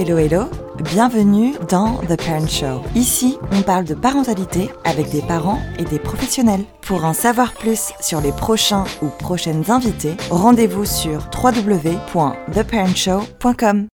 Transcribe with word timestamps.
Hello 0.00 0.16
hello, 0.16 0.44
bienvenue 0.84 1.54
dans 1.68 1.96
The 2.08 2.16
Parent 2.16 2.46
Show. 2.46 2.84
Ici, 2.94 3.36
on 3.50 3.62
parle 3.62 3.84
de 3.84 3.94
parentalité 3.94 4.70
avec 4.84 5.10
des 5.10 5.22
parents 5.22 5.58
et 5.76 5.82
des 5.82 5.98
professionnels. 5.98 6.62
Pour 6.82 7.04
en 7.04 7.12
savoir 7.12 7.52
plus 7.52 7.90
sur 8.00 8.20
les 8.20 8.30
prochains 8.30 8.84
ou 9.02 9.08
prochaines 9.08 9.72
invités, 9.72 10.16
rendez-vous 10.30 10.84
sur 10.84 11.28
www.theparentshow.com. 11.34 13.88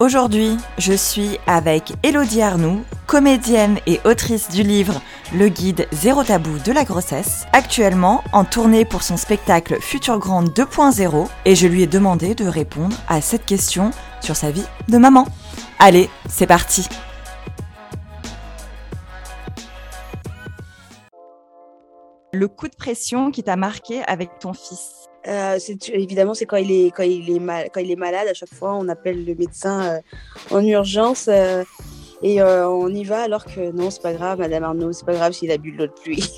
Aujourd'hui, 0.00 0.56
je 0.78 0.94
suis 0.94 1.38
avec 1.46 1.92
Elodie 2.02 2.42
Arnoux, 2.42 2.82
comédienne 3.06 3.78
et 3.86 4.00
autrice 4.04 4.48
du 4.48 4.64
livre 4.64 5.00
Le 5.32 5.48
guide 5.48 5.86
zéro 5.92 6.24
tabou 6.24 6.58
de 6.58 6.72
la 6.72 6.82
grossesse, 6.82 7.46
actuellement 7.52 8.24
en 8.32 8.44
tournée 8.44 8.84
pour 8.84 9.04
son 9.04 9.16
spectacle 9.16 9.76
Future 9.80 10.18
Grande 10.18 10.48
2.0 10.48 11.28
et 11.44 11.54
je 11.54 11.68
lui 11.68 11.84
ai 11.84 11.86
demandé 11.86 12.34
de 12.34 12.48
répondre 12.48 12.96
à 13.06 13.20
cette 13.20 13.46
question 13.46 13.92
sur 14.20 14.36
sa 14.36 14.50
vie 14.50 14.64
de 14.88 14.98
maman. 14.98 15.26
Allez, 15.78 16.08
c'est 16.28 16.46
parti 16.46 16.86
Le 22.32 22.48
coup 22.48 22.68
de 22.68 22.74
pression 22.74 23.30
qui 23.30 23.42
t'a 23.42 23.56
marqué 23.56 24.02
avec 24.04 24.38
ton 24.40 24.52
fils 24.52 25.08
euh, 25.26 25.56
c'est 25.58 25.88
évidemment 25.88 26.34
c'est 26.34 26.44
quand 26.44 26.58
il 26.58 26.70
est 26.70 26.90
quand 26.90 27.02
il 27.02 27.34
est 27.34 27.38
mal 27.38 27.70
quand 27.72 27.80
il 27.80 27.90
est 27.90 27.96
malade 27.96 28.28
à 28.28 28.34
chaque 28.34 28.52
fois 28.52 28.74
on 28.74 28.88
appelle 28.88 29.24
le 29.24 29.34
médecin 29.34 29.82
euh, 29.94 30.00
en 30.50 30.62
urgence 30.62 31.28
euh, 31.28 31.64
et 32.24 32.40
euh, 32.40 32.66
on 32.68 32.88
y 32.88 33.04
va 33.04 33.20
alors 33.22 33.44
que 33.44 33.70
non 33.70 33.90
c'est 33.90 34.02
pas 34.02 34.14
grave 34.14 34.38
Madame 34.40 34.64
Arnaud 34.64 34.92
c'est 34.92 35.04
pas 35.04 35.12
grave 35.12 35.32
s'il 35.32 35.52
a 35.52 35.58
bu 35.58 35.72
de 35.72 35.78
l'eau 35.78 35.86
de 35.86 35.92
pluie. 35.92 36.28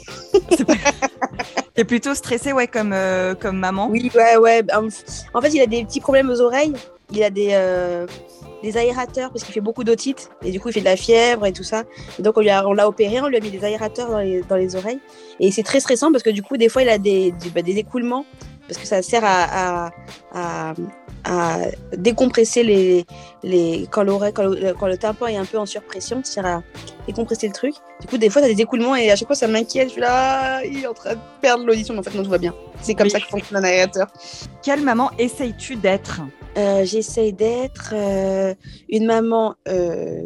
T'es 1.75 1.85
plutôt 1.85 2.15
stressée 2.15 2.53
ouais 2.53 2.67
comme 2.67 2.93
euh, 2.93 3.35
comme 3.35 3.57
maman. 3.57 3.89
Oui 3.89 4.11
ouais 4.15 4.37
ouais 4.37 4.63
en 4.75 5.41
fait 5.41 5.51
il 5.55 5.61
a 5.61 5.67
des 5.67 5.85
petits 5.85 6.01
problèmes 6.01 6.29
aux 6.29 6.41
oreilles 6.41 6.73
il 7.13 7.23
a 7.23 7.31
des 7.31 7.51
euh, 7.53 8.07
des 8.63 8.77
aérateurs 8.77 9.31
parce 9.31 9.45
qu'il 9.45 9.55
fait 9.55 9.61
beaucoup 9.61 9.85
d'otite 9.85 10.31
et 10.43 10.51
du 10.51 10.59
coup 10.61 10.71
il 10.71 10.73
fait 10.73 10.81
de 10.81 10.87
la 10.87 10.97
fièvre 10.97 11.47
et 11.47 11.53
tout 11.53 11.63
ça. 11.63 11.85
Et 12.19 12.23
donc 12.23 12.37
on 12.37 12.41
l'a 12.41 12.89
opéré, 12.89 13.21
on 13.21 13.29
lui 13.29 13.37
a 13.37 13.41
mis 13.41 13.51
des 13.51 13.65
aérateurs 13.65 14.11
dans 14.11 14.19
les, 14.19 14.43
dans 14.43 14.57
les 14.57 14.75
oreilles 14.75 14.99
et 15.39 15.53
c'est 15.53 15.63
très 15.63 15.79
stressant 15.79 16.11
parce 16.11 16.25
que 16.25 16.31
du 16.31 16.43
coup 16.43 16.57
des 16.57 16.69
fois 16.69 16.83
il 16.83 16.89
a 16.89 16.99
des, 16.99 17.31
des, 17.31 17.51
bah, 17.51 17.63
des 17.63 17.77
écoulements 17.79 18.25
parce 18.67 18.81
que 18.81 18.87
ça 18.87 19.03
sert 19.03 19.23
à, 19.25 19.87
à, 19.87 19.91
à, 20.33 20.75
à 21.27 21.59
décompresser 21.97 22.63
les, 22.63 23.05
les 23.43 23.87
quand 23.91 24.03
l'oreille 24.05 24.33
quand 24.33 24.45
le, 24.45 24.73
quand 24.75 24.87
le 24.87 24.97
tympan 24.97 25.27
est 25.27 25.37
un 25.37 25.45
peu 25.45 25.59
en 25.59 25.67
surpression, 25.67 26.23
sert 26.25 26.47
à 26.47 26.63
décompresser 27.07 27.49
le 27.49 27.53
truc. 27.53 27.75
Du 28.01 28.07
coup 28.07 28.17
des 28.19 28.31
fois 28.31 28.41
tu 28.43 28.49
as 28.49 28.55
des 28.55 28.63
écoulements 28.63 28.95
et 28.97 29.11
à 29.11 29.17
chaque 29.17 29.27
fois 29.29 29.37
ça 29.37 29.49
m'inquiète, 29.49 29.89
je 29.89 29.93
suis 29.93 30.01
là, 30.01 30.59
ah, 30.59 30.65
il 30.65 30.83
est 30.83 30.87
en 30.87 30.95
train 30.95 31.15
de 31.15 31.21
perdre 31.41 31.67
l'audition 31.67 31.93
mais 31.95 32.01
en 32.01 32.03
fait 32.05 32.15
non 32.17 32.23
tout 32.23 32.31
va 32.31 32.39
bien. 32.39 32.55
C'est 32.81 32.95
comme 32.95 33.07
Oui. 33.07 33.11
ça 33.11 33.21
que 33.21 33.27
fonctionne 33.27 33.59
un 33.59 33.65
aérateur. 33.65 34.07
Quelle 34.63 34.83
maman 34.83 35.11
essayes-tu 35.19 35.77
d'être? 35.77 36.21
Euh, 36.57 36.85
j'essaye 36.85 37.33
d'être 37.33 37.93
euh, 37.93 38.55
une 38.89 39.07
maman. 39.07 39.55
euh, 39.69 40.23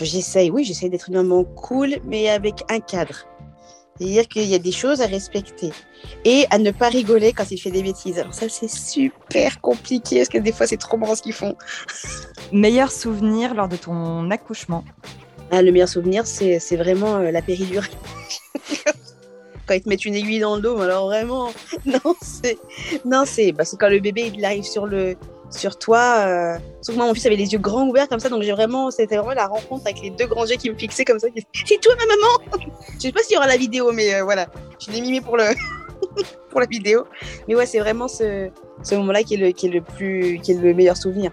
j'essaye, 0.00 0.50
oui, 0.50 0.64
j'essaye 0.64 0.88
d'être 0.88 1.08
une 1.10 1.16
maman 1.16 1.44
cool, 1.44 1.96
mais 2.06 2.30
avec 2.30 2.64
un 2.70 2.80
cadre. 2.80 3.26
C'est-à-dire 3.98 4.28
qu'il 4.28 4.44
y 4.44 4.54
a 4.54 4.58
des 4.58 4.72
choses 4.72 5.00
à 5.00 5.06
respecter 5.06 5.70
et 6.24 6.46
à 6.50 6.58
ne 6.58 6.70
pas 6.70 6.88
rigoler 6.88 7.32
quand 7.32 7.50
il 7.50 7.58
fait 7.58 7.70
des 7.70 7.82
bêtises. 7.82 8.18
Alors 8.18 8.34
ça, 8.34 8.48
c'est 8.48 8.70
super 8.70 9.60
compliqué 9.60 10.18
parce 10.18 10.28
que 10.28 10.38
des 10.38 10.52
fois, 10.52 10.66
c'est 10.66 10.76
trop 10.76 10.96
marrant 10.96 11.14
ce 11.14 11.22
qu'ils 11.22 11.32
font. 11.34 11.56
Meilleur 12.52 12.90
souvenir 12.90 13.54
lors 13.54 13.68
de 13.68 13.76
ton 13.76 14.30
accouchement 14.30 14.84
Ah, 15.50 15.62
le 15.62 15.72
meilleur 15.72 15.88
souvenir, 15.88 16.26
c'est 16.26 16.76
vraiment 16.76 17.16
euh, 17.16 17.30
la 17.30 17.42
péridurale. 17.42 17.90
quand 19.66 19.74
ils 19.74 19.82
te 19.82 19.88
mettent 19.88 20.04
une 20.04 20.14
aiguille 20.14 20.40
dans 20.40 20.56
le 20.56 20.62
dos, 20.62 20.78
alors 20.80 21.06
vraiment, 21.06 21.52
non, 23.04 23.24
c'est 23.24 23.52
bah, 23.52 23.64
quand 23.78 23.88
le 23.88 24.00
bébé 24.00 24.32
il 24.34 24.44
arrive 24.44 24.64
sur 24.64 24.86
le 24.86 25.16
sur 25.52 25.78
toi. 25.78 26.24
Euh... 26.26 26.58
Sauf 26.80 26.94
que 26.94 26.98
moi, 26.98 27.06
mon 27.06 27.14
fils 27.14 27.26
avait 27.26 27.36
les 27.36 27.52
yeux 27.52 27.58
grands 27.58 27.86
ouverts 27.86 28.08
comme 28.08 28.20
ça, 28.20 28.28
donc 28.28 28.42
j'ai 28.42 28.52
vraiment, 28.52 28.90
c'était 28.90 29.16
vraiment 29.16 29.34
la 29.34 29.46
rencontre 29.46 29.82
avec 29.86 30.02
les 30.02 30.10
deux 30.10 30.26
grands 30.26 30.46
yeux 30.46 30.56
qui 30.56 30.70
me 30.70 30.76
fixaient 30.76 31.04
comme 31.04 31.18
ça. 31.18 31.28
C'est 31.66 31.80
toi, 31.80 31.94
ma 31.98 32.06
maman. 32.06 32.66
Je 32.94 33.00
sais 33.00 33.12
pas 33.12 33.22
s'il 33.22 33.34
y 33.34 33.36
aura 33.36 33.46
la 33.46 33.56
vidéo, 33.56 33.92
mais 33.92 34.14
euh, 34.14 34.24
voilà, 34.24 34.46
je 34.78 34.90
l'ai 34.92 35.00
mimé 35.00 35.20
pour 35.20 35.36
le 35.36 35.44
pour 36.50 36.60
la 36.60 36.66
vidéo. 36.66 37.04
Mais 37.48 37.54
ouais, 37.54 37.66
c'est 37.66 37.78
vraiment 37.78 38.08
ce, 38.08 38.50
ce 38.82 38.94
moment-là 38.96 39.22
qui 39.22 39.34
est 39.34 39.38
le 39.38 39.50
qui 39.50 39.66
est 39.66 39.70
le 39.70 39.80
plus 39.80 40.40
qui 40.42 40.52
est 40.52 40.54
le 40.54 40.74
meilleur 40.74 40.96
souvenir. 40.96 41.32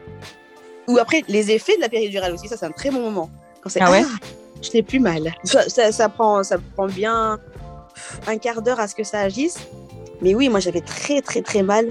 Ou 0.88 0.98
après 0.98 1.24
les 1.28 1.52
effets 1.52 1.76
de 1.76 1.82
la 1.82 1.90
péridurale 1.90 2.34
aussi, 2.34 2.48
ça 2.48 2.58
c'est 2.58 2.66
un 2.66 2.72
très 2.72 2.90
bon 2.90 3.02
moment. 3.02 3.30
Quand 3.62 3.70
c'est 3.70 3.82
Ah 3.82 3.92
ouais 3.92 4.04
je 4.62 4.72
n'ai 4.74 4.84
plus 4.84 5.00
mal. 5.00 5.34
Ça, 5.44 5.70
ça, 5.70 5.92
ça 5.92 6.10
prend, 6.10 6.44
ça 6.44 6.58
prend 6.76 6.88
bien 6.88 7.40
un 8.28 8.38
quart 8.38 8.62
d'heure 8.62 8.80
à 8.80 8.88
ce 8.88 8.96
que 8.96 9.04
ça 9.04 9.22
agisse. 9.22 9.58
Mais 10.22 10.36
oui, 10.36 10.50
moi 10.50 10.60
j'avais 10.60 10.82
très 10.82 11.22
très 11.22 11.42
très 11.42 11.64
mal. 11.64 11.90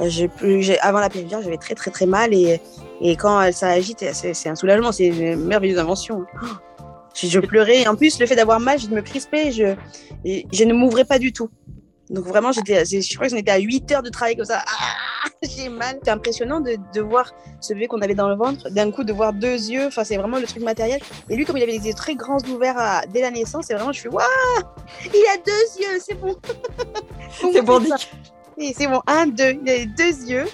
Je, 0.00 0.26
j'ai- 0.60 0.78
avant 0.80 1.00
la 1.00 1.08
péridurale, 1.10 1.44
j'avais 1.44 1.56
très 1.56 1.74
très 1.74 1.90
très 1.90 2.06
mal 2.06 2.32
et, 2.34 2.60
et 3.00 3.16
quand 3.16 3.40
elle- 3.40 3.54
ça 3.54 3.68
agite, 3.68 4.04
c'est, 4.12 4.48
un 4.48 4.54
soulagement, 4.54 4.92
c'est 4.92 5.06
une 5.06 5.36
merveilleuse 5.36 5.78
invention. 5.78 6.24
Je, 7.16 7.28
je 7.28 7.38
pleurais. 7.38 7.86
En 7.86 7.94
plus, 7.94 8.18
le 8.18 8.26
fait 8.26 8.34
d'avoir 8.34 8.58
mal, 8.58 8.76
je 8.80 8.88
me 8.88 9.00
crispais, 9.00 9.52
je, 9.52 9.76
et 10.24 10.46
je 10.52 10.64
ne 10.64 10.74
m'ouvrais 10.74 11.04
pas 11.04 11.20
du 11.20 11.32
tout. 11.32 11.48
Donc 12.10 12.24
vraiment, 12.24 12.50
j'étais, 12.50 12.84
je 12.84 13.14
crois 13.14 13.26
que 13.28 13.30
j'en 13.30 13.36
étais 13.38 13.52
à 13.52 13.58
8 13.58 13.92
heures 13.92 14.02
de 14.02 14.08
travail 14.10 14.34
comme 14.34 14.44
ça. 14.44 14.64
Ah, 14.66 15.28
j'ai 15.44 15.68
mal. 15.68 16.00
C'est 16.02 16.10
impressionnant 16.10 16.58
de, 16.60 16.76
de 16.92 17.00
voir 17.00 17.32
ce 17.60 17.72
bébé 17.72 17.86
qu'on 17.86 18.00
avait 18.00 18.16
dans 18.16 18.28
le 18.28 18.34
ventre, 18.34 18.68
d'un 18.70 18.90
coup 18.90 19.04
de 19.04 19.12
voir 19.12 19.32
deux 19.32 19.70
yeux. 19.70 19.86
Enfin, 19.86 20.02
c'est 20.02 20.16
vraiment 20.16 20.38
le 20.40 20.46
truc 20.46 20.64
matériel. 20.64 21.00
Et 21.30 21.36
lui, 21.36 21.44
comme 21.44 21.56
il 21.56 21.62
avait 21.62 21.78
des 21.78 21.86
yeux 21.86 21.94
très 21.94 22.16
grands 22.16 22.42
ouverts 22.52 22.76
à- 22.78 23.02
dès 23.06 23.20
la 23.20 23.30
naissance, 23.30 23.66
c'est 23.68 23.74
vraiment, 23.74 23.92
je 23.92 24.00
suis 24.00 24.08
waouh, 24.08 24.24
il 25.04 25.24
a 25.32 25.36
deux 25.36 25.82
yeux, 25.82 26.00
c'est 26.04 26.14
bon. 26.20 26.34
C'est 27.52 27.62
bon, 27.62 27.80
ça. 27.84 27.96
C'est 28.58 28.86
bon, 28.86 29.00
un, 29.06 29.26
deux, 29.26 29.52
il 29.62 29.68
a 29.70 29.74
les 29.76 29.86
deux 29.86 30.24
yeux. 30.30 30.44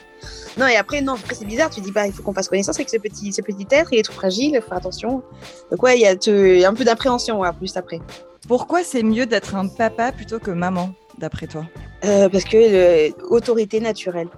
Non, 0.59 0.67
et 0.67 0.77
après, 0.77 1.01
non, 1.01 1.15
après 1.15 1.35
c'est 1.35 1.45
bizarre, 1.45 1.71
tu 1.71 1.81
dis, 1.81 1.93
bah, 1.93 2.07
il 2.07 2.13
faut 2.13 2.23
qu'on 2.23 2.35
fasse 2.35 2.49
connaissance 2.49 2.77
avec 2.77 2.89
ce 2.91 2.97
petit, 2.99 3.33
ce 3.33 3.41
petit 3.41 3.67
être, 3.71 3.93
il 3.93 3.99
est 4.01 4.03
tout 4.03 4.13
fragile, 4.13 4.53
il 4.55 4.61
faut 4.61 4.69
faire 4.69 4.79
attention. 4.79 5.23
Donc, 5.71 5.83
ouais, 5.83 5.97
il 5.97 6.03
y 6.03 6.07
a 6.07 6.17
te- 6.17 6.65
un 6.65 6.75
peu 6.75 6.85
d'appréhension, 6.85 7.41
ouais, 7.41 7.49
plus 7.57 7.77
après. 7.77 8.01
Pourquoi 8.49 8.83
c'est 8.83 9.03
mieux 9.03 9.27
d'être 9.27 9.55
un 9.55 9.69
papa 9.69 10.13
plutôt 10.13 10.39
que 10.39 10.51
maman, 10.51 10.91
d'après 11.19 11.47
toi? 11.47 11.65
Euh, 12.05 12.29
parce 12.29 12.45
que 12.45 12.57
euh, 12.57 13.11
autorité 13.29 13.81
naturelle. 13.81 14.29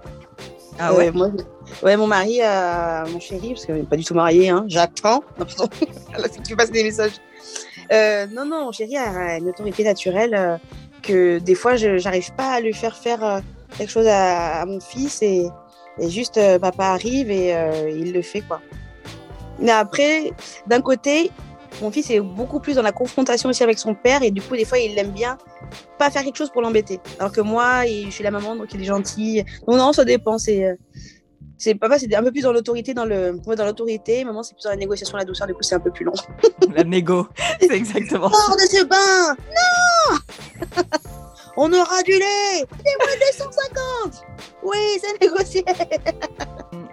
Ah 0.79 0.91
Euh, 0.93 0.97
ouais? 0.97 1.11
moi, 1.11 1.29
ouais, 1.83 1.97
mon 1.97 2.07
mari, 2.07 2.39
mon 3.11 3.19
chéri, 3.19 3.49
parce 3.53 3.65
qu'on 3.65 3.73
n'est 3.73 3.83
pas 3.83 3.95
du 3.97 4.03
tout 4.05 4.13
marié, 4.13 4.49
hein, 4.49 4.65
j'attends. 4.67 5.23
Tu 6.47 6.55
passes 6.55 6.71
des 6.71 6.83
messages. 6.83 7.13
Euh, 7.91 8.27
non, 8.27 8.45
non, 8.45 8.65
mon 8.65 8.71
chéri 8.71 8.97
a 8.97 9.37
une 9.37 9.49
autorité 9.49 9.83
naturelle 9.83 10.59
que 11.03 11.37
des 11.39 11.53
fois, 11.55 11.75
je 11.75 12.01
n'arrive 12.03 12.33
pas 12.33 12.53
à 12.53 12.59
lui 12.61 12.73
faire 12.73 12.95
faire 12.95 13.23
euh, 13.23 13.39
quelque 13.77 13.91
chose 13.91 14.07
à, 14.07 14.61
à 14.61 14.65
mon 14.65 14.79
fils 14.79 15.21
et, 15.21 15.47
et 15.99 16.09
juste 16.09 16.37
euh, 16.37 16.57
papa 16.57 16.85
arrive 16.87 17.29
et 17.29 17.53
euh, 17.55 17.89
il 17.91 18.11
le 18.13 18.21
fait, 18.23 18.41
quoi. 18.41 18.59
Mais 19.59 19.71
après, 19.71 20.31
d'un 20.65 20.81
côté, 20.81 21.29
mon 21.81 21.91
fils 21.91 22.09
est 22.09 22.19
beaucoup 22.19 22.59
plus 22.59 22.75
dans 22.75 22.81
la 22.81 22.91
confrontation 22.91 23.49
aussi 23.49 23.63
avec 23.63 23.77
son 23.79 23.93
père 23.93 24.23
et 24.23 24.31
du 24.31 24.41
coup, 24.41 24.55
des 24.55 24.65
fois, 24.65 24.79
il 24.79 24.97
aime 24.97 25.11
bien 25.11 25.37
pas 25.97 26.09
faire 26.09 26.23
quelque 26.23 26.37
chose 26.37 26.49
pour 26.51 26.61
l'embêter. 26.61 26.99
Alors 27.19 27.31
que 27.31 27.41
moi, 27.41 27.85
il- 27.85 28.05
je 28.07 28.11
suis 28.11 28.23
la 28.23 28.31
maman, 28.31 28.55
donc 28.55 28.67
il 28.73 28.81
est 28.81 28.85
gentil. 28.85 29.43
Donc 29.67 29.77
non, 29.77 29.93
ça 29.93 30.03
dépend. 30.05 30.37
C'est, 30.37 30.77
c'est 31.57 31.75
papa, 31.75 31.97
c'est 31.99 32.13
un 32.15 32.23
peu 32.23 32.31
plus 32.31 32.41
dans 32.41 32.51
l'autorité, 32.51 32.93
dans 32.93 33.05
le, 33.05 33.39
ouais, 33.45 33.55
dans 33.55 33.65
l'autorité. 33.65 34.23
Maman, 34.23 34.43
c'est 34.43 34.53
plus 34.55 34.63
dans 34.63 34.69
la 34.71 34.75
négociation, 34.75 35.17
la 35.17 35.25
douceur. 35.25 35.47
Du 35.47 35.53
coup, 35.53 35.61
c'est 35.63 35.75
un 35.75 35.79
peu 35.79 35.91
plus 35.91 36.05
long. 36.05 36.13
La 36.75 36.83
négo, 36.83 37.27
c'est 37.61 37.71
exactement 37.73 38.29
ça. 38.31 38.37
Sors 38.47 38.55
de 38.55 38.61
ce 38.61 38.83
bain 38.85 39.35
Non 39.49 40.17
On 41.57 41.71
aura 41.71 42.01
du 42.01 42.11
lait 42.11 42.65
moins 42.99 43.15
250 44.07 44.25
Oui, 44.63 44.77
c'est 44.99 45.21
négocié 45.21 45.63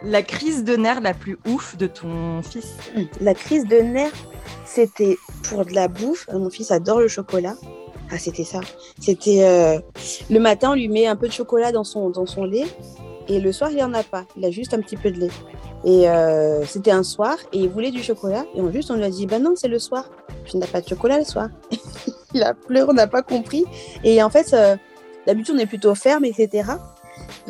La 0.02 0.22
crise 0.22 0.64
de 0.64 0.76
nerfs 0.76 1.00
la 1.00 1.14
plus 1.14 1.38
ouf 1.46 1.76
de 1.76 1.86
ton 1.86 2.42
fils 2.42 2.74
La 3.20 3.34
crise 3.34 3.66
de 3.66 3.76
nerfs, 3.78 4.12
c'était 4.66 5.16
pour 5.44 5.64
de 5.64 5.72
la 5.72 5.88
bouffe. 5.88 6.26
Euh, 6.28 6.38
Mon 6.38 6.50
fils 6.50 6.70
adore 6.70 7.00
le 7.00 7.08
chocolat. 7.08 7.56
Ah, 8.12 8.18
c'était 8.18 8.44
ça. 8.44 8.60
C'était 9.00 9.44
euh, 9.44 9.78
le 10.30 10.38
matin, 10.40 10.72
on 10.72 10.74
lui 10.74 10.88
met 10.88 11.06
un 11.06 11.16
peu 11.16 11.28
de 11.28 11.32
chocolat 11.32 11.72
dans 11.72 11.84
son, 11.84 12.10
dans 12.10 12.26
son 12.26 12.44
lait. 12.44 12.66
Et 13.28 13.40
le 13.40 13.52
soir, 13.52 13.70
il 13.70 13.76
n'y 13.76 13.82
en 13.82 13.94
a 13.94 14.02
pas. 14.02 14.26
Il 14.36 14.44
a 14.44 14.50
juste 14.50 14.74
un 14.74 14.80
petit 14.80 14.96
peu 14.96 15.10
de 15.10 15.20
lait. 15.20 15.30
Et 15.84 16.08
euh, 16.08 16.64
c'était 16.66 16.90
un 16.90 17.02
soir. 17.02 17.36
Et 17.52 17.58
il 17.58 17.68
voulait 17.68 17.92
du 17.92 18.02
chocolat. 18.02 18.44
Et 18.54 18.60
on, 18.60 18.70
juste, 18.72 18.90
on 18.90 18.96
lui 18.96 19.04
a 19.04 19.10
dit 19.10 19.26
Bah 19.26 19.38
non, 19.38 19.54
c'est 19.56 19.68
le 19.68 19.78
soir. 19.78 20.10
Puis 20.44 20.52
il 20.54 20.60
n'a 20.60 20.66
pas 20.66 20.80
de 20.80 20.88
chocolat 20.88 21.18
le 21.18 21.24
soir. 21.24 21.48
il 22.34 22.42
a 22.42 22.54
pleuré, 22.54 22.86
on 22.88 22.94
n'a 22.94 23.06
pas 23.06 23.22
compris. 23.22 23.64
Et 24.04 24.22
en 24.22 24.30
fait, 24.30 24.52
euh, 24.52 24.76
d'habitude, 25.26 25.54
on 25.56 25.58
est 25.58 25.66
plutôt 25.66 25.94
ferme, 25.94 26.24
etc. 26.24 26.70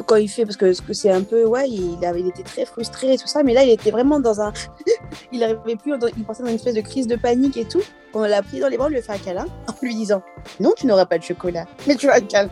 Quand 0.06 0.17
il 0.17 0.29
fait, 0.29 0.44
parce 0.44 0.56
que 0.56 0.73
c'est 0.93 1.11
un 1.11 1.23
peu, 1.23 1.44
ouais, 1.44 1.69
il, 1.69 2.05
avait, 2.05 2.21
il 2.21 2.29
était 2.29 2.43
très 2.43 2.65
frustré 2.65 3.15
et 3.15 3.19
tout 3.19 3.27
ça, 3.27 3.43
mais 3.43 3.55
là, 3.55 3.62
il 3.65 3.71
était 3.71 3.91
vraiment 3.91 4.21
dans 4.21 4.41
un. 4.41 4.53
il 5.32 5.41
n'arrivait 5.41 5.77
plus, 5.77 5.94
il 6.17 6.25
pensait 6.25 6.43
dans 6.43 6.49
une 6.49 6.56
espèce 6.56 6.75
de 6.75 6.81
crise 6.81 7.06
de 7.06 7.17
panique 7.17 7.56
et 7.56 7.67
tout. 7.67 7.82
On 8.15 8.23
l'a 8.23 8.43
pris 8.43 8.61
dans 8.61 8.69
les 8.69 8.77
bras, 8.77 8.87
on 8.87 8.91
lui 8.91 8.99
a 8.99 9.03
fait 9.03 9.12
un 9.12 9.19
câlin 9.19 9.47
en 9.69 9.75
lui 9.82 9.94
disant 9.94 10.23
Non, 10.59 10.73
tu 10.77 10.87
n'auras 10.87 11.06
pas 11.06 11.19
de 11.19 11.23
chocolat, 11.23 11.67
mais 11.87 11.94
tu 11.94 12.09
as 12.09 12.17
un 12.17 12.21
câlin. 12.21 12.50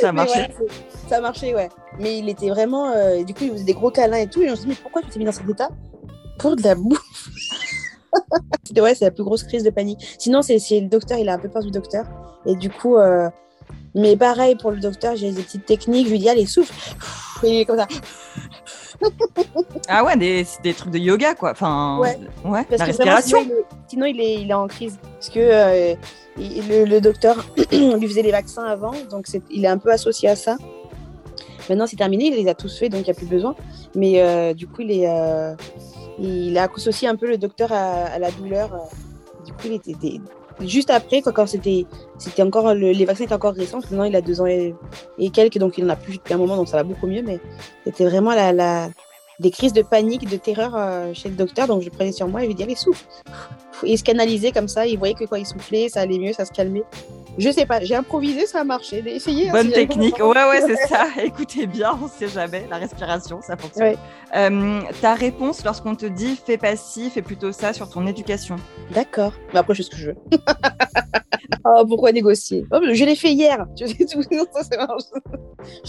Ça 0.00 0.08
a 0.08 0.12
marché. 0.12 0.40
ouais, 0.40 0.50
ça 1.08 1.16
a 1.16 1.20
marché, 1.20 1.54
ouais. 1.54 1.68
Mais 1.98 2.18
il 2.18 2.28
était 2.28 2.48
vraiment. 2.48 2.90
euh, 2.90 3.22
du 3.22 3.34
coup, 3.34 3.44
il 3.44 3.52
faisait 3.52 3.64
des 3.64 3.74
gros 3.74 3.90
câlins 3.90 4.18
et 4.18 4.28
tout. 4.28 4.42
Et 4.42 4.50
on 4.50 4.56
se 4.56 4.62
dit 4.62 4.68
Mais 4.68 4.74
pourquoi 4.74 5.02
tu 5.02 5.08
t'es 5.08 5.18
mis 5.18 5.24
dans 5.24 5.32
cet 5.32 5.48
état? 5.48 5.68
Pour 6.38 6.56
de 6.56 6.62
la 6.62 6.74
bouffe. 6.74 7.03
Ouais, 8.76 8.94
c'est 8.94 9.04
la 9.04 9.10
plus 9.10 9.24
grosse 9.24 9.44
crise 9.44 9.62
de 9.62 9.70
panique. 9.70 10.16
Sinon, 10.18 10.42
c'est 10.42 10.58
le 10.80 10.88
docteur, 10.88 11.18
il 11.18 11.28
a 11.28 11.34
un 11.34 11.38
peu 11.38 11.48
peur 11.48 11.62
du 11.62 11.70
docteur. 11.70 12.06
Et 12.46 12.56
du 12.56 12.70
coup. 12.70 12.96
euh, 12.96 13.28
Mais 13.94 14.16
pareil 14.16 14.56
pour 14.56 14.70
le 14.70 14.80
docteur, 14.80 15.16
j'ai 15.16 15.32
des 15.32 15.42
petites 15.42 15.66
techniques. 15.66 16.06
Je 16.06 16.12
lui 16.12 16.18
dis 16.18 16.28
Allez, 16.28 16.46
souffle. 16.46 16.74
Et 17.42 17.48
il 17.48 17.60
est 17.60 17.64
comme 17.64 17.78
ça. 17.78 17.86
ah 19.88 20.04
ouais, 20.04 20.16
des, 20.16 20.46
des, 20.62 20.72
trucs 20.72 20.92
de 20.92 20.98
yoga, 20.98 21.34
quoi. 21.34 21.50
Enfin, 21.50 21.98
ouais. 21.98 22.18
ouais 22.44 22.66
la 22.70 22.84
respiration. 22.84 23.38
sinon, 23.88 24.06
il 24.06 24.20
est, 24.20 24.34
il 24.42 24.50
est, 24.50 24.54
en 24.54 24.66
crise. 24.66 24.98
Parce 25.02 25.28
que 25.28 25.40
euh, 25.40 25.94
le, 26.36 26.84
le, 26.84 27.00
docteur 27.00 27.44
lui 27.72 28.08
faisait 28.08 28.22
les 28.22 28.30
vaccins 28.30 28.64
avant, 28.64 28.92
donc 29.10 29.26
il 29.50 29.64
est 29.64 29.68
un 29.68 29.78
peu 29.78 29.90
associé 29.90 30.28
à 30.28 30.36
ça. 30.36 30.56
Maintenant, 31.68 31.86
c'est 31.86 31.96
terminé, 31.96 32.26
il 32.26 32.34
les 32.34 32.48
a 32.48 32.54
tous 32.54 32.78
fait, 32.78 32.88
donc 32.88 33.00
il 33.00 33.04
n'y 33.04 33.10
a 33.10 33.14
plus 33.14 33.26
besoin. 33.26 33.54
Mais 33.94 34.20
euh, 34.22 34.54
du 34.54 34.66
coup, 34.66 34.82
il, 34.82 34.90
est, 34.90 35.06
il 36.18 36.56
a 36.58 36.70
associé 36.74 37.08
un 37.08 37.16
peu 37.16 37.28
le 37.28 37.38
docteur 37.38 37.72
à, 37.72 38.18
la 38.18 38.30
douleur. 38.30 38.70
Du 39.44 39.52
coup, 39.52 39.66
il 39.66 39.74
était, 39.74 40.20
juste 40.60 40.90
après, 40.90 41.22
quand 41.22 41.46
c'était, 41.46 41.86
c'était 42.18 42.42
encore 42.42 42.74
les 42.74 43.04
vaccins 43.04 43.24
étaient 43.24 43.34
encore 43.34 43.54
récents. 43.54 43.78
Maintenant, 43.78 44.04
il 44.04 44.16
a 44.16 44.20
deux 44.20 44.40
ans 44.40 44.46
et, 44.46 44.74
quelques, 45.32 45.58
donc 45.58 45.78
il 45.78 45.84
en 45.84 45.90
a 45.90 45.96
plus 45.96 46.16
depuis 46.16 46.34
un 46.34 46.38
moment, 46.38 46.56
donc 46.56 46.68
ça 46.68 46.76
va 46.76 46.82
beaucoup 46.82 47.06
mieux. 47.06 47.22
Mais 47.22 47.40
c'était 47.84 48.04
vraiment 48.04 48.34
la, 48.34 48.52
la, 48.52 48.88
des 49.40 49.50
crises 49.50 49.72
de 49.72 49.82
panique, 49.82 50.28
de 50.28 50.36
terreur 50.36 50.74
euh, 50.76 51.12
chez 51.14 51.28
le 51.28 51.34
docteur. 51.34 51.66
Donc 51.66 51.82
je 51.82 51.86
le 51.86 51.92
prenais 51.92 52.12
sur 52.12 52.28
moi 52.28 52.40
et 52.40 52.44
je 52.44 52.48
lui 52.48 52.54
disais, 52.54 52.64
allez, 52.64 52.76
souffle. 52.76 53.04
Il 53.82 53.98
se 53.98 54.04
canalisait 54.04 54.52
comme 54.52 54.68
ça. 54.68 54.86
Il 54.86 54.98
voyait 54.98 55.14
que 55.14 55.24
quand 55.24 55.36
il 55.36 55.46
soufflait, 55.46 55.88
ça 55.88 56.00
allait 56.00 56.18
mieux, 56.18 56.32
ça 56.32 56.44
se 56.44 56.52
calmait. 56.52 56.84
Je 57.36 57.50
sais 57.50 57.66
pas, 57.66 57.80
j'ai 57.80 57.96
improvisé, 57.96 58.46
ça 58.46 58.60
a 58.60 58.64
marché. 58.64 59.02
Essayez. 59.06 59.48
Hein, 59.48 59.52
Bonne 59.52 59.70
technique. 59.70 60.18
Ouais, 60.18 60.26
ouais, 60.26 60.60
c'est 60.66 60.76
ça. 60.88 61.06
Écoutez 61.22 61.66
bien, 61.66 61.98
on 62.00 62.08
sait 62.08 62.28
jamais. 62.28 62.66
La 62.70 62.76
respiration, 62.76 63.40
ça 63.42 63.56
fonctionne. 63.56 63.96
Euh, 64.36 64.80
ta 65.00 65.14
réponse 65.14 65.64
lorsqu'on 65.64 65.94
te 65.94 66.06
dit 66.06 66.36
fais 66.36 66.58
pas 66.58 66.76
ci, 66.76 67.10
fais 67.10 67.22
plutôt 67.22 67.52
ça 67.52 67.72
sur 67.72 67.88
ton 67.88 68.06
éducation. 68.06 68.56
D'accord. 68.92 69.32
Mais 69.52 69.60
après, 69.60 69.74
je 69.74 69.82
fais 69.82 69.84
ce 69.84 69.90
que 69.90 69.96
je 69.96 70.10
veux. 70.10 70.16
oh, 71.64 71.84
pourquoi 71.88 72.12
négocier? 72.12 72.66
Oh, 72.72 72.78
Je 72.92 73.04
l'ai 73.04 73.16
fait 73.16 73.32
hier. 73.32 73.66
Je 73.76 73.84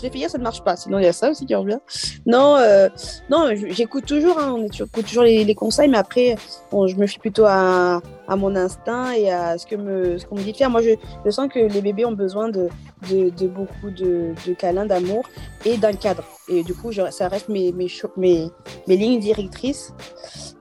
l'ai 0.03 0.09
fait 0.09 0.17
hier, 0.17 0.29
ça 0.29 0.37
ne 0.37 0.43
marche 0.43 0.63
pas. 0.63 0.75
Sinon, 0.75 0.99
il 0.99 1.03
y 1.03 1.07
a 1.07 1.13
ça 1.13 1.29
aussi 1.29 1.45
qui 1.45 1.55
revient. 1.55 1.79
Non, 2.25 2.55
euh, 2.57 2.87
non 3.29 3.49
j'écoute 3.69 4.05
toujours. 4.05 4.39
Hein. 4.39 4.55
On 4.57 4.65
écoute 4.65 5.05
toujours 5.05 5.23
les, 5.23 5.55
conseils, 5.55 5.89
mais 5.89 5.97
après, 5.97 6.35
je 6.71 6.95
me 6.95 7.07
fie 7.07 7.19
plutôt 7.19 7.45
à, 7.45 8.01
à 8.27 8.35
mon 8.35 8.55
instinct 8.55 9.11
et 9.11 9.31
à 9.31 9.57
ce 9.57 9.65
que 9.65 9.75
me, 9.75 10.17
ce 10.17 10.25
qu'on 10.25 10.35
me 10.35 10.43
dit 10.43 10.51
de 10.51 10.57
faire. 10.57 10.69
Moi, 10.69 10.81
je, 10.81 10.91
je, 11.25 11.31
sens 11.35 11.49
que 11.51 11.59
les 11.59 11.81
bébés 11.81 12.05
ont 12.05 12.13
besoin 12.13 12.49
de, 12.49 12.69
de, 13.09 13.29
de 13.29 13.47
beaucoup 13.47 13.89
de, 13.89 14.33
de 14.47 14.53
câlins, 14.53 14.85
d'amour 14.85 15.23
et 15.65 15.77
d'un 15.77 15.93
cadre. 15.93 16.23
Et 16.47 16.63
du 16.63 16.73
coup, 16.73 16.91
je, 16.91 17.01
ça 17.11 17.27
reste 17.27 17.49
mes, 17.49 17.71
mes, 17.71 17.87
mes, 18.17 18.51
mes 18.87 18.97
lignes 18.97 19.19
directrices. 19.19 19.93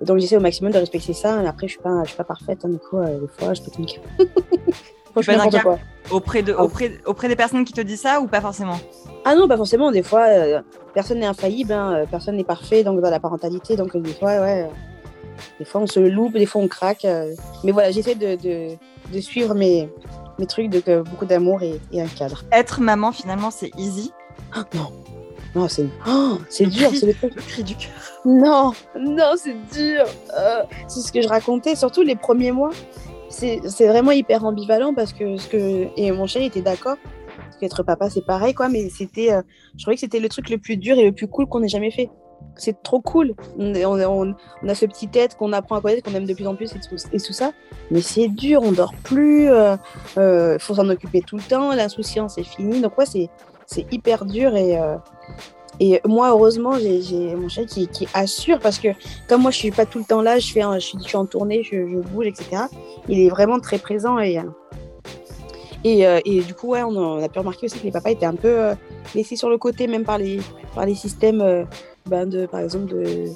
donc, 0.00 0.18
j'essaie 0.18 0.36
au 0.36 0.40
maximum 0.40 0.72
de 0.72 0.78
respecter 0.78 1.12
ça. 1.12 1.40
Après, 1.40 1.68
je 1.68 1.72
suis 1.72 1.82
pas, 1.82 2.02
je 2.02 2.08
suis 2.08 2.16
pas 2.16 2.24
parfaite. 2.24 2.64
Hein, 2.64 2.70
du 2.70 2.78
coup, 2.78 2.98
euh, 2.98 3.20
des 3.20 3.28
fois, 3.28 3.54
je 3.54 3.62
peux 3.62 3.70
une 3.78 3.86
quoi. 5.62 5.78
Auprès, 6.10 6.42
de, 6.42 6.52
auprès, 6.52 6.98
auprès 7.06 7.28
des 7.28 7.36
personnes 7.36 7.64
qui 7.64 7.72
te 7.72 7.80
disent 7.80 8.00
ça 8.00 8.20
ou 8.20 8.26
pas 8.26 8.40
forcément? 8.40 8.78
Ah 9.24 9.34
non, 9.34 9.46
pas 9.46 9.56
forcément. 9.56 9.92
Des 9.92 10.02
fois, 10.02 10.26
euh, 10.28 10.60
personne 10.92 11.20
n'est 11.20 11.26
infaillible, 11.26 11.72
hein, 11.72 11.94
euh, 11.94 12.04
personne 12.10 12.36
n'est 12.36 12.44
parfait 12.44 12.82
donc 12.82 13.00
dans 13.00 13.10
la 13.10 13.20
parentalité. 13.20 13.76
Donc, 13.76 13.96
des 13.96 14.12
fois, 14.12 14.40
ouais, 14.40 14.68
des 15.58 15.64
fois, 15.64 15.82
on 15.82 15.86
se 15.86 16.00
loupe, 16.00 16.32
des 16.32 16.46
fois, 16.46 16.62
on 16.62 16.68
craque. 16.68 17.06
mais 17.62 17.72
voilà, 17.72 17.90
j'essaie 17.90 18.16
de, 18.16 18.36
de, 18.36 18.76
de, 19.12 19.20
suivre 19.20 19.54
mes, 19.54 19.88
mes 20.38 20.46
trucs 20.46 20.68
de 20.68 21.02
beaucoup 21.02 21.26
d'amour 21.26 21.62
et, 21.62 21.80
et, 21.92 22.00
un 22.00 22.06
cadre. 22.06 22.44
Être 22.52 22.80
maman, 22.80 23.12
finalement, 23.12 23.50
c'est 23.50 23.70
easy 23.78 24.12
Non. 24.74 24.90
Non, 25.54 25.68
c'est 25.68 25.86
oh, 26.08 26.38
c'est 26.48 26.66
dur, 26.66 26.90
c'est 26.92 27.06
le, 27.06 27.12
cri 27.30 27.62
du 27.62 27.76
cœur. 27.76 27.92
Non, 28.24 28.72
non, 28.98 29.34
c'est 29.36 29.54
dur. 29.72 30.04
Euh, 30.36 30.62
c'est 30.88 31.00
ce 31.00 31.12
que 31.12 31.22
je 31.22 31.28
racontais, 31.28 31.76
surtout 31.76 32.02
les 32.02 32.16
premiers 32.16 32.50
mois. 32.50 32.70
C'est 33.28 33.60
vraiment 33.86 34.12
hyper 34.12 34.44
ambivalent 34.44 34.94
parce 34.94 35.12
que 35.12 35.36
ce 35.36 35.48
que 35.48 35.88
et 35.96 36.12
mon 36.12 36.26
chéri 36.26 36.46
était 36.46 36.60
d'accord. 36.60 36.96
Parce 37.36 37.56
qu'être 37.58 37.82
papa, 37.82 38.10
c'est 38.10 38.24
pareil, 38.24 38.54
quoi. 38.54 38.68
Mais 38.68 38.88
c'était, 38.90 39.32
euh, 39.32 39.42
je 39.76 39.82
trouvais 39.82 39.94
que 39.94 40.00
c'était 40.00 40.20
le 40.20 40.28
truc 40.28 40.50
le 40.50 40.58
plus 40.58 40.76
dur 40.76 40.98
et 40.98 41.04
le 41.04 41.12
plus 41.12 41.28
cool 41.28 41.46
qu'on 41.46 41.62
ait 41.62 41.68
jamais 41.68 41.90
fait. 41.90 42.10
C'est 42.56 42.82
trop 42.82 43.00
cool. 43.00 43.34
On, 43.58 43.74
a 43.74 44.74
ce 44.74 44.86
petit 44.86 45.08
tête 45.08 45.36
qu'on 45.36 45.52
apprend 45.52 45.76
à 45.76 45.80
connaître, 45.80 46.02
qu'on 46.08 46.16
aime 46.16 46.26
de 46.26 46.34
plus 46.34 46.46
en 46.46 46.54
plus 46.54 46.72
et 46.74 47.18
tout, 47.18 47.32
ça. 47.32 47.52
Mais 47.90 48.00
c'est 48.00 48.28
dur, 48.28 48.62
on 48.62 48.72
dort 48.72 48.94
plus. 49.02 49.44
Il 49.44 49.48
euh, 49.48 49.76
euh, 50.18 50.58
faut 50.58 50.74
s'en 50.74 50.88
occuper 50.88 51.20
tout 51.20 51.36
le 51.36 51.42
temps. 51.42 51.74
L'insouciance 51.74 52.38
est 52.38 52.44
finie. 52.44 52.80
Donc 52.80 52.96
ouais, 52.98 53.06
c'est 53.06 53.92
hyper 53.92 54.24
dur 54.24 54.54
et 54.54 54.78
euh, 54.78 54.96
et 55.80 56.00
moi, 56.06 56.30
heureusement, 56.30 56.74
j'ai 56.78 57.34
mon 57.34 57.48
chat 57.48 57.64
qui, 57.64 57.88
assure 58.14 58.60
parce 58.60 58.78
que 58.78 58.88
comme 59.28 59.42
moi, 59.42 59.50
je 59.50 59.56
suis 59.56 59.70
pas 59.72 59.86
tout 59.86 59.98
le 59.98 60.04
temps 60.04 60.22
là, 60.22 60.38
je, 60.38 60.52
fais 60.52 60.62
suis, 60.78 60.98
je 61.00 61.02
suis 61.02 61.16
en 61.16 61.26
tournée, 61.26 61.64
je, 61.64 62.00
bouge, 62.00 62.28
etc. 62.28 62.66
Il 63.08 63.18
est 63.18 63.28
vraiment 63.28 63.58
très 63.58 63.78
présent 63.78 64.20
et, 64.20 64.40
et, 65.82 66.02
et 66.02 66.40
du 66.42 66.54
coup, 66.54 66.68
ouais, 66.68 66.84
on 66.84 67.20
a, 67.20 67.28
pu 67.28 67.40
remarquer 67.40 67.66
aussi 67.66 67.80
que 67.80 67.84
les 67.84 67.90
papas 67.90 68.10
étaient 68.10 68.24
un 68.24 68.36
peu 68.36 68.76
laissés 69.16 69.34
sur 69.34 69.50
le 69.50 69.58
côté, 69.58 69.88
même 69.88 70.04
par 70.04 70.18
les, 70.18 70.38
par 70.76 70.86
les 70.86 70.94
systèmes, 70.94 71.66
ben 72.06 72.26
de, 72.28 72.46
par 72.46 72.60
exemple, 72.60 72.86
de, 72.86 73.28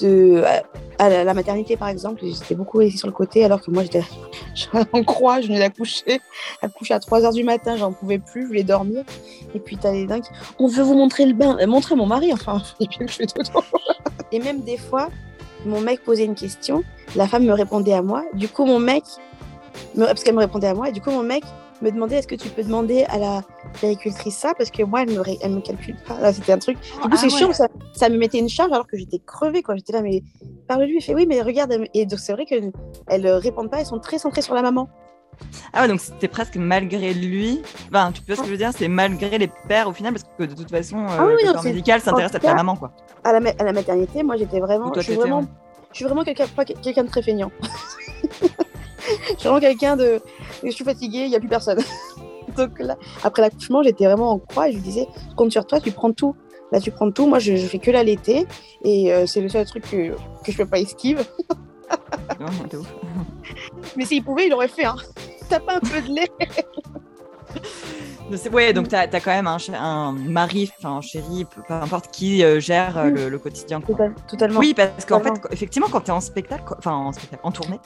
de, 0.00 0.44
à 0.98 1.08
la, 1.08 1.34
maternité, 1.34 1.76
par 1.76 1.88
exemple, 1.88 2.20
j'étais 2.22 2.54
beaucoup 2.54 2.80
ici 2.80 2.98
sur 2.98 3.08
le 3.08 3.12
côté, 3.12 3.44
alors 3.44 3.60
que 3.60 3.70
moi, 3.70 3.82
j'étais 3.82 4.04
en 4.92 5.02
croix, 5.02 5.40
je 5.40 5.48
venais 5.48 5.58
d'accoucher, 5.58 6.20
accoucher 6.62 6.94
à 6.94 7.00
3 7.00 7.20
h 7.22 7.34
du 7.34 7.44
matin, 7.44 7.76
j'en 7.76 7.92
pouvais 7.92 8.18
plus, 8.18 8.42
je 8.42 8.46
voulais 8.48 8.62
dormir. 8.62 9.04
Et 9.54 9.60
puis, 9.60 9.76
t'as 9.76 9.92
les 9.92 10.06
dingues, 10.06 10.24
on 10.58 10.66
veut 10.66 10.82
vous 10.82 10.94
montrer 10.94 11.26
le 11.26 11.32
bain, 11.32 11.56
montrer 11.66 11.94
mon 11.94 12.06
mari, 12.06 12.32
enfin, 12.32 12.62
et 12.80 12.86
puis 12.86 13.06
je 13.08 13.12
fais 13.12 13.26
tout. 13.26 13.42
et 14.32 14.38
même 14.38 14.62
des 14.62 14.76
fois, 14.76 15.08
mon 15.64 15.80
mec 15.80 16.02
posait 16.04 16.24
une 16.24 16.34
question, 16.34 16.84
la 17.16 17.26
femme 17.26 17.44
me 17.44 17.52
répondait 17.52 17.94
à 17.94 18.02
moi, 18.02 18.24
du 18.34 18.48
coup, 18.48 18.64
mon 18.64 18.78
mec, 18.78 19.04
parce 19.96 20.22
qu'elle 20.22 20.34
me 20.34 20.40
répondait 20.40 20.68
à 20.68 20.74
moi, 20.74 20.88
et 20.90 20.92
du 20.92 21.00
coup, 21.00 21.10
mon 21.10 21.22
mec 21.22 21.44
me 21.80 21.90
demandait 21.90 22.16
est-ce 22.16 22.28
que 22.28 22.34
tu 22.34 22.48
peux 22.48 22.62
demander 22.62 23.04
à 23.04 23.18
la 23.18 23.42
péricultrice 23.80 24.36
ça? 24.36 24.54
Parce 24.56 24.70
que 24.70 24.82
moi 24.82 25.02
elle 25.02 25.10
me, 25.10 25.22
elle 25.42 25.52
me 25.52 25.60
calcule 25.60 25.96
pas 26.06 26.20
là 26.20 26.32
c'était 26.32 26.52
un 26.52 26.58
truc 26.58 26.78
du 26.80 26.90
coup 26.90 27.08
ah 27.10 27.16
c'est 27.16 27.30
chiant 27.30 27.52
ça, 27.52 27.68
ça 27.92 28.08
me 28.08 28.16
mettait 28.16 28.38
une 28.38 28.48
charge 28.48 28.72
alors 28.72 28.86
que 28.86 28.96
j'étais 28.96 29.18
crevée 29.18 29.62
quand 29.62 29.74
j'étais 29.76 29.92
là 29.92 30.02
mais 30.02 30.22
parle 30.68 30.84
lui 30.84 30.96
il 30.96 31.02
fait 31.02 31.14
oui 31.14 31.26
mais 31.26 31.42
regarde 31.42 31.74
et 31.94 32.06
donc 32.06 32.18
c'est 32.18 32.32
vrai 32.32 32.44
qu'elles 32.44 32.72
elles 33.08 33.26
répondent 33.28 33.70
pas 33.70 33.80
elles 33.80 33.86
sont 33.86 34.00
très 34.00 34.18
centrées 34.18 34.42
sur 34.42 34.54
la 34.54 34.62
maman 34.62 34.88
ah 35.72 35.82
ouais, 35.82 35.88
donc 35.88 36.00
c'était 36.00 36.28
presque 36.28 36.56
malgré 36.56 37.14
lui. 37.14 37.62
Enfin, 37.88 38.12
tu 38.12 38.22
vois 38.26 38.36
ce 38.36 38.40
que 38.40 38.46
je 38.46 38.52
veux 38.52 38.58
dire? 38.58 38.70
C'est 38.76 38.88
malgré 38.88 39.38
les 39.38 39.50
pères 39.68 39.88
au 39.88 39.92
final, 39.92 40.12
parce 40.12 40.24
que 40.38 40.44
de 40.44 40.54
toute 40.54 40.70
façon, 40.70 40.98
euh, 40.98 41.08
ah 41.18 41.24
le 41.24 41.52
corps 41.52 41.64
médical 41.64 42.00
s'intéresse 42.00 42.34
à 42.34 42.40
ta 42.40 42.54
maman, 42.54 42.76
quoi. 42.76 42.92
À 43.24 43.38
la, 43.38 43.50
à 43.58 43.64
la 43.64 43.72
maternité, 43.72 44.22
moi 44.22 44.36
j'étais 44.36 44.60
vraiment. 44.60 44.92
Je 44.94 45.00
suis 45.00 45.14
vraiment, 45.14 45.42
je 45.92 45.96
suis 45.96 46.04
vraiment 46.04 46.24
quelqu'un 46.24 46.46
quelqu'un 46.82 47.04
de 47.04 47.08
très 47.08 47.22
feignant. 47.22 47.50
je 49.34 49.40
suis 49.40 49.48
vraiment 49.48 49.60
quelqu'un 49.60 49.96
de. 49.96 50.20
Je 50.64 50.70
suis 50.70 50.84
fatiguée, 50.84 51.24
il 51.24 51.30
n'y 51.30 51.36
a 51.36 51.40
plus 51.40 51.48
personne. 51.48 51.78
Donc 52.56 52.78
là, 52.78 52.96
après 53.22 53.42
l'accouchement, 53.42 53.82
j'étais 53.82 54.06
vraiment 54.06 54.30
en 54.30 54.38
croix 54.38 54.68
et 54.68 54.72
je 54.72 54.76
lui 54.76 54.82
disais 54.82 55.06
compte 55.36 55.52
sur 55.52 55.66
toi, 55.66 55.80
tu 55.80 55.92
prends 55.92 56.12
tout. 56.12 56.34
Là, 56.72 56.80
tu 56.80 56.90
prends 56.90 57.10
tout. 57.10 57.26
Moi, 57.26 57.38
je, 57.38 57.56
je 57.56 57.66
fais 57.66 57.78
que 57.78 57.90
l'allaiter 57.90 58.46
et 58.84 59.12
euh, 59.12 59.26
c'est 59.26 59.40
le 59.40 59.48
seul 59.48 59.66
truc 59.66 59.84
que, 59.90 60.14
que 60.44 60.52
je 60.52 60.56
peux 60.56 60.66
pas 60.66 60.78
esquive. 60.78 61.24
Mais 63.96 64.04
s'il 64.04 64.24
pouvait, 64.24 64.46
il 64.46 64.52
aurait 64.52 64.68
fait. 64.68 64.84
Hein. 64.84 64.96
T'as 65.48 65.60
pas 65.60 65.76
un 65.76 65.80
peu 65.80 66.00
de 66.00 66.14
lait 66.14 66.30
Ouais, 68.52 68.72
donc 68.72 68.88
tu 68.88 68.94
as, 68.94 69.08
quand 69.08 69.30
même 69.30 69.46
un, 69.46 69.56
un 69.74 70.12
mari, 70.12 70.70
enfin 70.78 70.96
un 70.96 71.00
chéri, 71.00 71.44
peu, 71.44 71.62
importe, 71.72 72.10
qui 72.10 72.44
euh, 72.44 72.60
gère 72.60 72.96
euh, 72.98 73.28
le, 73.28 73.38
quotidien. 73.38 73.80
totalement. 74.28 74.60
Oui, 74.60 74.74
parce 74.74 75.04
qu'en 75.04 75.20
fait, 75.20 75.32
effectivement, 75.50 75.88
quand 75.90 76.02
tu 76.02 76.08
es 76.08 76.12
en 76.12 76.20
spectacle, 76.20 76.62
enfin 76.78 76.92
en 76.92 77.12
spectacle, 77.12 77.42
en 77.44 77.50
tournée, 77.50 77.80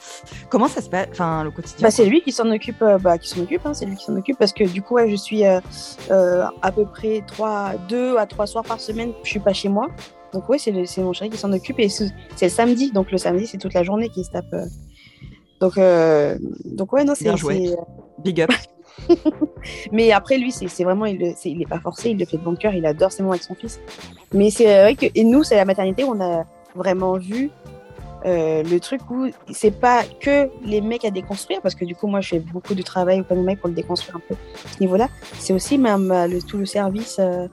comment 0.49 0.67
ça 0.67 0.81
se 0.81 0.89
passe, 0.89 1.07
enfin 1.11 1.43
le 1.43 1.51
quotidien 1.51 1.87
bah, 1.87 1.91
C'est 1.91 2.05
lui 2.05 2.21
qui 2.21 2.31
s'en 2.31 2.49
occupe, 2.51 2.81
euh, 2.81 2.97
bah, 2.97 3.17
qui 3.17 3.29
s'en 3.29 3.41
occupe, 3.41 3.65
hein, 3.65 3.73
c'est 3.73 3.85
lui 3.85 3.95
qui 3.95 4.05
s'en 4.05 4.15
occupe 4.15 4.37
parce 4.37 4.53
que 4.53 4.63
du 4.63 4.81
coup, 4.81 4.95
ouais, 4.95 5.09
je 5.09 5.15
suis 5.15 5.43
à 5.45 5.61
peu 6.75 6.85
près 6.85 7.23
3, 7.25 7.73
2 7.89 8.17
à 8.17 8.25
3 8.25 8.47
soirs 8.47 8.63
par 8.63 8.79
semaine, 8.79 9.13
je 9.23 9.29
suis 9.29 9.39
pas 9.39 9.53
chez 9.53 9.69
moi. 9.69 9.87
Donc 10.33 10.49
ouais, 10.49 10.57
c'est 10.57 10.97
mon 10.97 11.13
chéri 11.13 11.29
qui 11.29 11.37
s'en 11.37 11.53
occupe 11.53 11.79
et 11.79 11.89
c'est 11.89 12.11
le 12.41 12.49
samedi, 12.49 12.91
donc 12.91 13.11
le 13.11 13.17
samedi, 13.17 13.47
c'est 13.47 13.57
toute 13.57 13.73
la 13.73 13.83
journée 13.83 14.09
qui 14.09 14.23
se 14.23 14.31
tape. 14.31 14.53
Donc, 15.61 15.79
donc 16.65 16.93
ouais, 16.93 17.03
non, 17.03 17.13
c'est. 17.15 17.33
Big 18.23 18.41
up. 18.41 18.51
mais 19.91 20.11
après, 20.11 20.37
lui, 20.37 20.51
c'est 20.51 20.83
vraiment, 20.83 21.05
il 21.05 21.35
n'est 21.45 21.65
pas 21.65 21.79
forcé, 21.79 22.11
il 22.11 22.19
le 22.19 22.25
fait 22.25 22.37
de 22.37 22.43
bon 22.43 22.55
cœur, 22.55 22.73
il 22.73 22.85
adore 22.85 23.11
ses 23.11 23.23
moments 23.23 23.33
avec 23.33 23.43
son 23.43 23.55
fils. 23.55 23.79
Mais 24.33 24.49
c'est 24.49 24.65
vrai 24.65 24.95
que, 24.95 25.05
et 25.13 25.23
nous, 25.23 25.43
c'est 25.43 25.55
la 25.55 25.65
maternité 25.65 26.03
où 26.03 26.11
on 26.15 26.21
a 26.21 26.45
vraiment 26.75 27.17
vu 27.17 27.49
euh, 28.25 28.63
le 28.63 28.79
truc 28.79 29.01
où 29.11 29.27
c'est 29.51 29.79
pas 29.79 30.03
que 30.19 30.49
les 30.63 30.81
mecs 30.81 31.05
à 31.05 31.11
déconstruire, 31.11 31.61
parce 31.61 31.75
que 31.75 31.85
du 31.85 31.95
coup, 31.95 32.07
moi, 32.07 32.21
je 32.21 32.29
fais 32.29 32.39
beaucoup 32.39 32.73
de 32.73 32.81
travail 32.81 33.21
auprès 33.21 33.35
de 33.35 33.41
mecs 33.41 33.59
pour 33.59 33.69
le 33.69 33.75
déconstruire 33.75 34.15
un 34.15 34.21
peu 34.27 34.33
à 34.33 34.73
ce 34.73 34.79
niveau-là. 34.79 35.09
C'est 35.37 35.53
aussi 35.53 35.77
même 35.77 36.11
euh, 36.11 36.27
le, 36.27 36.41
tout 36.41 36.57
le 36.57 36.65
service. 36.65 37.17
Euh, 37.19 37.47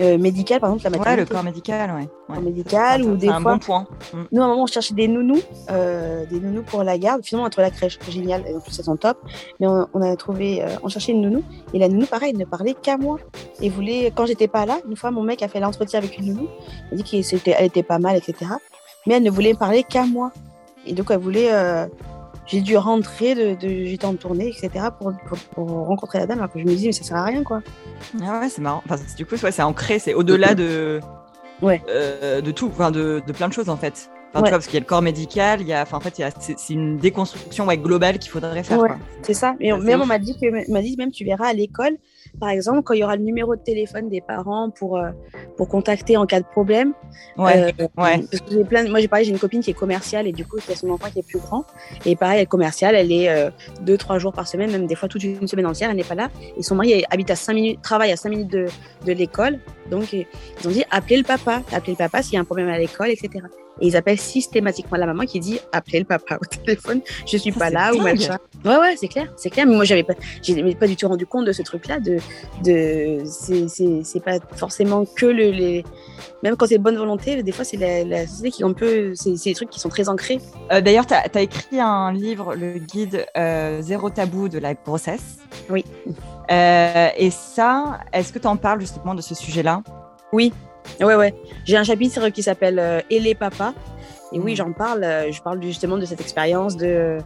euh, 0.00 0.18
médical, 0.18 0.60
par 0.60 0.70
exemple, 0.70 0.84
la 0.84 0.90
maternité. 0.90 1.22
Ouais, 1.22 1.28
le 1.28 1.34
corps 1.34 1.44
médical, 1.44 1.90
ouais. 1.94 2.08
Corps 2.26 2.42
médical, 2.42 3.02
ou 3.04 3.16
des 3.16 3.28
un 3.28 3.40
fois. 3.40 3.52
bon 3.52 3.58
point. 3.58 3.86
Mm. 4.12 4.22
Nous, 4.32 4.42
à 4.42 4.44
un 4.44 4.48
moment, 4.48 4.62
on 4.64 4.66
cherchait 4.66 4.94
des 4.94 5.06
nounous, 5.06 5.40
euh, 5.70 6.26
des 6.26 6.40
nounous 6.40 6.62
pour 6.62 6.82
la 6.82 6.98
garde. 6.98 7.24
Finalement, 7.24 7.46
entre 7.46 7.60
la 7.60 7.70
crèche, 7.70 7.98
génial, 8.08 8.42
et 8.46 8.54
en 8.54 8.60
plus, 8.60 8.76
elles 8.78 8.84
sont 8.84 8.96
top. 8.96 9.18
Mais 9.60 9.66
on, 9.66 9.86
on 9.94 10.02
a 10.02 10.16
trouvé, 10.16 10.62
euh, 10.62 10.68
on 10.82 10.88
cherchait 10.88 11.12
une 11.12 11.22
nounou, 11.22 11.44
et 11.72 11.78
la 11.78 11.88
nounou, 11.88 12.06
pareil, 12.06 12.30
elle 12.32 12.40
ne 12.40 12.44
parlait 12.44 12.74
qu'à 12.74 12.96
moi. 12.96 13.18
Et 13.60 13.68
voulait, 13.68 14.12
quand 14.14 14.26
j'étais 14.26 14.48
pas 14.48 14.66
là, 14.66 14.78
une 14.88 14.96
fois, 14.96 15.10
mon 15.10 15.22
mec 15.22 15.42
a 15.42 15.48
fait 15.48 15.60
l'entretien 15.60 16.00
avec 16.00 16.18
une 16.18 16.26
nounou, 16.34 16.48
il 16.90 16.94
a 16.94 17.02
dit 17.02 17.04
qu'elle 17.04 17.38
était, 17.38 17.54
elle 17.56 17.66
était 17.66 17.82
pas 17.84 17.98
mal, 17.98 18.16
etc. 18.16 18.50
Mais 19.06 19.14
elle 19.14 19.22
ne 19.22 19.30
voulait 19.30 19.54
parler 19.54 19.84
qu'à 19.84 20.06
moi. 20.06 20.32
Et 20.86 20.92
donc, 20.92 21.10
elle 21.10 21.18
voulait 21.18 21.50
j'ai 22.46 22.60
dû 22.60 22.76
rentrer 22.76 23.34
de, 23.34 23.54
de 23.54 23.84
j'étais 23.84 24.04
en 24.04 24.14
tournée, 24.14 24.48
etc. 24.48 24.86
Pour, 24.98 25.12
pour, 25.52 25.66
rencontrer 25.66 26.18
la 26.18 26.26
dame, 26.26 26.38
alors 26.38 26.52
que 26.52 26.58
je 26.58 26.64
me 26.64 26.74
dis, 26.74 26.86
mais 26.86 26.92
ça 26.92 27.04
sert 27.04 27.16
à 27.16 27.24
rien, 27.24 27.42
quoi. 27.42 27.62
Ah 28.22 28.40
ouais, 28.40 28.48
c'est 28.48 28.60
marrant. 28.60 28.82
Enfin, 28.88 29.02
du 29.16 29.26
coup, 29.26 29.36
ouais, 29.36 29.52
c'est 29.52 29.62
ancré, 29.62 29.98
c'est 29.98 30.14
au-delà 30.14 30.54
de. 30.54 31.00
Ouais. 31.62 31.82
Euh, 31.88 32.40
de 32.40 32.50
tout, 32.50 32.66
enfin 32.66 32.90
de, 32.90 33.22
de, 33.26 33.32
plein 33.32 33.48
de 33.48 33.52
choses 33.52 33.68
en 33.68 33.76
fait. 33.76 34.10
Enfin, 34.30 34.42
tu 34.42 34.48
vois, 34.48 34.58
parce 34.58 34.66
qu'il 34.66 34.74
y 34.74 34.78
a 34.78 34.80
le 34.80 34.86
corps 34.86 35.00
médical, 35.00 35.60
il 35.60 35.68
y 35.68 35.72
a, 35.72 35.82
enfin, 35.82 35.96
en 35.96 36.00
fait, 36.00 36.20
c'est 36.40 36.72
une 36.72 36.98
déconstruction 36.98 37.66
globale 37.66 38.18
qu'il 38.18 38.32
faudrait 38.32 38.64
faire. 38.64 38.80
C'est 39.22 39.34
ça. 39.34 39.54
Mais 39.60 39.72
même 39.78 40.02
on 40.02 40.06
m'a 40.06 40.18
dit 40.18 40.36
que, 40.38 40.70
m'a 40.70 40.82
dit 40.82 40.96
même 40.98 41.12
tu 41.12 41.24
verras 41.24 41.46
à 41.46 41.52
l'école, 41.52 41.96
par 42.38 42.48
exemple, 42.48 42.82
quand 42.82 42.94
il 42.94 43.00
y 43.00 43.04
aura 43.04 43.16
le 43.16 43.22
numéro 43.22 43.54
de 43.56 43.60
téléphone 43.60 44.08
des 44.08 44.20
parents 44.20 44.70
pour, 44.70 44.96
euh, 44.96 45.10
pour 45.56 45.68
contacter 45.68 46.16
en 46.16 46.26
cas 46.26 46.40
de 46.40 46.46
problème. 46.46 46.92
Ouais. 47.36 47.72
Euh, 47.80 47.88
ouais. 47.96 48.24
Parce 48.30 48.42
que 48.42 48.50
j'ai 48.50 48.64
plein, 48.64 48.88
moi, 48.88 49.00
j'ai 49.00 49.08
parlé, 49.08 49.24
j'ai 49.24 49.30
une 49.30 49.38
copine 49.38 49.60
qui 49.60 49.70
est 49.70 49.74
commerciale 49.74 50.26
et 50.26 50.32
du 50.32 50.44
coup, 50.44 50.58
qui 50.58 50.72
a 50.72 50.76
son 50.76 50.90
enfant 50.90 51.08
qui 51.12 51.20
est 51.20 51.26
plus 51.26 51.38
grand. 51.38 51.64
Et 52.04 52.16
pareil, 52.16 52.38
elle 52.38 52.42
est 52.42 52.46
commerciale, 52.46 52.94
elle 52.94 53.12
est 53.12 53.28
euh, 53.28 53.50
deux, 53.82 53.96
trois 53.96 54.18
jours 54.18 54.32
par 54.32 54.48
semaine, 54.48 54.70
même 54.70 54.86
des 54.86 54.94
fois 54.94 55.08
toute 55.08 55.22
une 55.22 55.46
semaine 55.46 55.66
entière, 55.66 55.90
elle 55.90 55.96
n'est 55.96 56.04
pas 56.04 56.14
là. 56.14 56.30
Et 56.56 56.62
son 56.62 56.74
mari 56.74 57.04
habite 57.10 57.30
à 57.30 57.36
5 57.36 57.54
minutes, 57.54 57.82
travaille 57.82 58.12
à 58.12 58.16
5 58.16 58.28
minutes 58.30 58.50
de, 58.50 58.66
de 59.06 59.12
l'école. 59.12 59.58
Donc, 59.90 60.12
ils 60.12 60.26
ont 60.66 60.70
dit, 60.70 60.84
appelez 60.90 61.18
le 61.18 61.24
papa, 61.24 61.62
appelez 61.72 61.92
le 61.92 61.98
papa 61.98 62.22
s'il 62.22 62.34
y 62.34 62.36
a 62.36 62.40
un 62.40 62.44
problème 62.44 62.68
à 62.68 62.78
l'école, 62.78 63.10
etc. 63.10 63.44
Et 63.80 63.88
ils 63.88 63.96
appellent 63.96 64.18
systématiquement 64.18 64.96
la 64.96 65.06
maman 65.06 65.24
qui 65.24 65.40
dit 65.40 65.58
appelez 65.72 66.00
le 66.00 66.04
papa 66.04 66.38
au 66.40 66.44
téléphone, 66.64 67.00
je 67.26 67.36
suis 67.36 67.52
pas 67.52 67.70
là 67.70 67.92
ou 67.94 68.00
machin. 68.00 68.38
Ouais, 68.64 68.76
ouais, 68.76 68.96
c'est 68.96 69.08
clair, 69.08 69.32
c'est 69.36 69.50
clair. 69.50 69.66
Mais 69.66 69.74
moi, 69.74 69.84
j'avais 69.84 70.04
pas, 70.04 70.14
j'ai 70.42 70.74
pas 70.74 70.86
du 70.86 70.96
tout 70.96 71.08
rendu 71.08 71.26
compte 71.26 71.44
de 71.46 71.52
ce 71.52 71.62
truc-là. 71.62 72.00
De, 72.00 72.18
de, 72.64 73.22
c'est 73.24 74.24
pas 74.24 74.38
forcément 74.56 75.04
que 75.04 75.26
le, 75.26 75.50
les, 75.50 75.84
même 76.42 76.56
quand 76.56 76.66
c'est 76.66 76.78
bonne 76.78 76.96
volonté, 76.96 77.42
des 77.42 77.52
fois, 77.52 77.64
c'est 77.64 77.76
la, 77.76 78.04
la, 78.04 78.26
société 78.26 78.50
qui 78.50 78.64
un 78.64 78.72
peu, 78.72 79.14
c'est 79.14 79.32
des 79.32 79.54
trucs 79.54 79.70
qui 79.70 79.80
sont 79.80 79.88
très 79.88 80.08
ancrés. 80.08 80.38
Euh, 80.72 80.80
D'ailleurs, 80.80 81.06
tu 81.06 81.14
as, 81.14 81.24
as, 81.34 81.40
écrit 81.40 81.80
un 81.80 82.12
livre, 82.12 82.54
le 82.54 82.78
guide 82.78 83.26
euh, 83.36 83.80
Zéro 83.82 84.10
tabou 84.10 84.48
de 84.48 84.58
la 84.58 84.74
grossesse. 84.74 85.38
Oui. 85.70 85.84
Euh, 86.50 87.08
et 87.16 87.30
ça, 87.30 88.00
est-ce 88.12 88.32
que 88.32 88.38
tu 88.38 88.46
en 88.46 88.56
parles 88.56 88.80
justement 88.80 89.14
de 89.14 89.22
ce 89.22 89.34
sujet-là? 89.34 89.82
Oui, 90.32 90.52
Ouais, 91.00 91.14
ouais. 91.16 91.34
J'ai 91.64 91.76
un 91.76 91.84
chapitre 91.84 92.28
qui 92.28 92.42
s'appelle 92.42 92.78
euh, 92.78 93.00
Et 93.10 93.20
les 93.20 93.34
papas. 93.34 93.74
Et 94.32 94.38
oui, 94.38 94.56
j'en 94.56 94.72
parle. 94.72 95.04
euh, 95.04 95.30
Je 95.32 95.40
parle 95.42 95.62
justement 95.62 95.96
de 95.96 96.04
cette 96.04 96.20
expérience 96.20 96.76
de, 96.76 97.18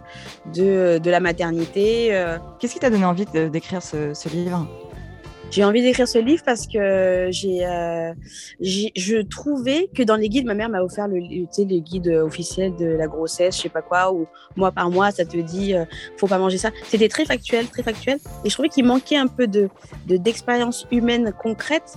de, 0.54 0.98
de 0.98 1.10
la 1.10 1.20
maternité. 1.20 2.14
euh. 2.14 2.38
Qu'est-ce 2.58 2.74
qui 2.74 2.80
t'a 2.80 2.90
donné 2.90 3.04
envie 3.04 3.24
de- 3.26 3.48
d'écrire 3.48 3.82
ce, 3.82 4.14
ce 4.14 4.28
livre? 4.28 4.66
J'ai 5.50 5.64
envie 5.64 5.80
d'écrire 5.80 6.06
ce 6.06 6.18
livre 6.18 6.42
parce 6.44 6.66
que 6.66 7.28
j'ai, 7.30 7.64
euh, 7.66 8.12
j'ai- 8.60 8.92
je 8.94 9.16
trouvais 9.22 9.88
que 9.94 10.02
dans 10.02 10.16
les 10.16 10.28
guides, 10.28 10.44
ma 10.44 10.52
mère 10.52 10.68
m'a 10.68 10.82
offert 10.82 11.08
le, 11.08 11.20
tu 11.22 11.46
sais, 11.50 11.64
les 11.64 11.80
guides 11.80 12.08
officiels 12.08 12.76
de 12.76 12.84
la 12.84 13.06
grossesse, 13.06 13.56
je 13.56 13.62
sais 13.62 13.68
pas 13.70 13.80
quoi, 13.80 14.12
où 14.12 14.26
mois 14.56 14.72
par 14.72 14.90
mois, 14.90 15.10
ça 15.10 15.24
te 15.24 15.38
dit, 15.38 15.74
euh, 15.74 15.86
faut 16.18 16.26
pas 16.26 16.36
manger 16.36 16.58
ça. 16.58 16.70
C'était 16.88 17.08
très 17.08 17.24
factuel, 17.24 17.66
très 17.68 17.82
factuel. 17.82 18.18
Et 18.44 18.50
je 18.50 18.52
trouvais 18.54 18.68
qu'il 18.68 18.84
manquait 18.84 19.16
un 19.16 19.26
peu 19.26 19.46
de, 19.46 19.70
de 20.06 20.18
d'expérience 20.18 20.86
humaine 20.90 21.32
concrète. 21.42 21.96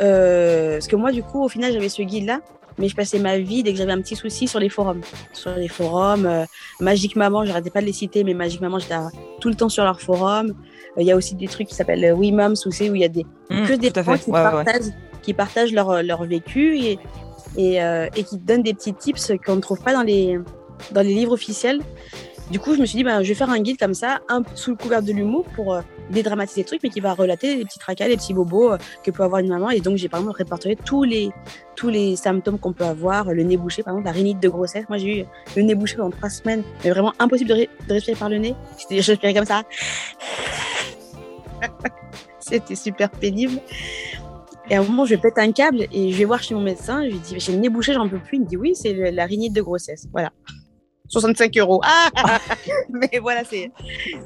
Euh, 0.00 0.74
parce 0.74 0.88
que 0.88 0.96
moi, 0.96 1.12
du 1.12 1.22
coup, 1.22 1.42
au 1.44 1.48
final, 1.48 1.72
j'avais 1.72 1.88
ce 1.88 2.02
guide-là. 2.02 2.40
Mais 2.78 2.88
je 2.88 2.96
passais 2.96 3.18
ma 3.18 3.36
vie 3.36 3.62
dès 3.62 3.72
que 3.72 3.78
j'avais 3.78 3.92
un 3.92 4.00
petit 4.00 4.16
souci 4.16 4.48
sur 4.48 4.58
les 4.58 4.70
forums. 4.70 5.02
Sur 5.34 5.54
les 5.54 5.68
forums, 5.68 6.24
euh, 6.24 6.44
Magique 6.80 7.16
Maman, 7.16 7.44
j'arrêtais 7.44 7.68
pas 7.68 7.82
de 7.82 7.86
les 7.86 7.92
citer, 7.92 8.24
mais 8.24 8.32
Magique 8.32 8.62
Maman, 8.62 8.78
j'étais 8.78 8.94
tout 9.42 9.50
le 9.50 9.54
temps 9.54 9.68
sur 9.68 9.84
leurs 9.84 10.00
forums. 10.00 10.54
Euh, 10.96 11.02
Il 11.02 11.06
y 11.06 11.12
a 11.12 11.16
aussi 11.16 11.34
des 11.34 11.48
trucs 11.48 11.68
qui 11.68 11.74
s'appellent 11.74 12.02
euh, 12.02 12.14
We 12.14 12.32
Moms, 12.32 12.54
où 12.64 12.70
c'est 12.70 12.88
où 12.88 12.94
il 12.94 13.02
y 13.02 13.04
a 13.04 13.08
des, 13.08 13.26
Mmh, 13.50 13.66
que 13.66 13.72
des 13.74 13.90
parents 13.90 14.16
qui, 14.16 14.30
Ouais, 14.30 14.40
ouais, 14.40 14.46
ouais. 14.46 14.64
partagent, 14.64 14.92
qui 15.20 15.34
partagent 15.34 15.72
leur, 15.74 16.02
leur 16.02 16.24
vécu 16.24 16.78
et, 16.78 16.98
et, 17.58 17.76
et 18.16 18.24
qui 18.24 18.38
donnent 18.38 18.62
des 18.62 18.72
petits 18.72 18.94
tips 18.94 19.32
qu'on 19.44 19.56
ne 19.56 19.60
trouve 19.60 19.82
pas 19.82 19.92
dans 19.92 20.02
les, 20.02 20.38
dans 20.92 21.02
les 21.02 21.12
livres 21.12 21.32
officiels. 21.32 21.80
Du 22.50 22.58
coup, 22.58 22.74
je 22.74 22.80
me 22.80 22.86
suis 22.86 22.96
dit, 22.96 23.04
ben, 23.04 23.22
je 23.22 23.28
vais 23.28 23.34
faire 23.34 23.50
un 23.50 23.60
guide 23.60 23.78
comme 23.78 23.92
ça, 23.94 24.20
un, 24.30 24.42
sous 24.54 24.70
le 24.70 24.76
couvert 24.76 25.02
de 25.02 25.12
l'humour 25.12 25.44
pour 25.54 25.78
dédramatiser 26.12 26.62
le 26.62 26.66
truc, 26.66 26.80
mais 26.82 26.90
qui 26.90 27.00
va 27.00 27.14
relater 27.14 27.56
les 27.56 27.64
petits 27.64 27.78
tracas, 27.78 28.06
les 28.08 28.16
petits 28.16 28.34
bobos 28.34 28.72
euh, 28.72 28.78
que 29.02 29.10
peut 29.10 29.22
avoir 29.24 29.40
une 29.40 29.48
maman. 29.48 29.70
Et 29.70 29.80
donc, 29.80 29.96
j'ai 29.96 30.08
par 30.08 30.20
exemple 30.20 30.38
répertorié 30.38 30.76
tous 30.76 31.02
les, 31.02 31.30
tous 31.74 31.88
les 31.88 32.16
symptômes 32.16 32.58
qu'on 32.58 32.72
peut 32.72 32.84
avoir, 32.84 33.32
le 33.32 33.42
nez 33.42 33.56
bouché, 33.56 33.82
par 33.82 33.94
exemple, 33.94 34.06
la 34.06 34.12
rhinite 34.12 34.40
de 34.40 34.48
grossesse. 34.48 34.84
Moi, 34.88 34.98
j'ai 34.98 35.20
eu 35.20 35.24
le 35.56 35.62
nez 35.62 35.74
bouché 35.74 35.96
pendant 35.96 36.10
trois 36.10 36.30
semaines, 36.30 36.62
mais 36.84 36.90
vraiment 36.90 37.12
impossible 37.18 37.50
de, 37.50 37.54
re- 37.54 37.68
de 37.88 37.92
respirer 37.94 38.16
par 38.16 38.28
le 38.28 38.38
nez. 38.38 38.54
Je 38.90 38.96
respirais 38.96 39.34
comme 39.34 39.46
ça. 39.46 39.62
C'était 42.38 42.74
super 42.74 43.10
pénible. 43.10 43.60
Et 44.70 44.76
à 44.76 44.80
un 44.80 44.84
moment, 44.84 45.04
je 45.04 45.16
pète 45.16 45.38
un 45.38 45.52
câble 45.52 45.86
et 45.92 46.12
je 46.12 46.18
vais 46.18 46.24
voir 46.24 46.42
chez 46.42 46.54
mon 46.54 46.60
médecin. 46.60 47.02
Je 47.04 47.10
lui 47.10 47.18
dis, 47.18 47.34
j'ai 47.38 47.52
le 47.52 47.58
nez 47.58 47.68
bouché, 47.68 47.92
j'en 47.94 48.08
peux 48.08 48.18
plus. 48.18 48.36
Il 48.38 48.42
me 48.42 48.46
dit, 48.46 48.56
oui, 48.56 48.72
c'est 48.74 49.10
la 49.10 49.26
rhinite 49.26 49.52
de 49.52 49.60
grossesse. 49.62 50.06
Voilà. 50.12 50.32
65 51.12 51.56
euros. 51.58 51.80
Ah 51.84 52.08
Mais 52.90 53.18
voilà, 53.20 53.42
c'est, 53.44 53.70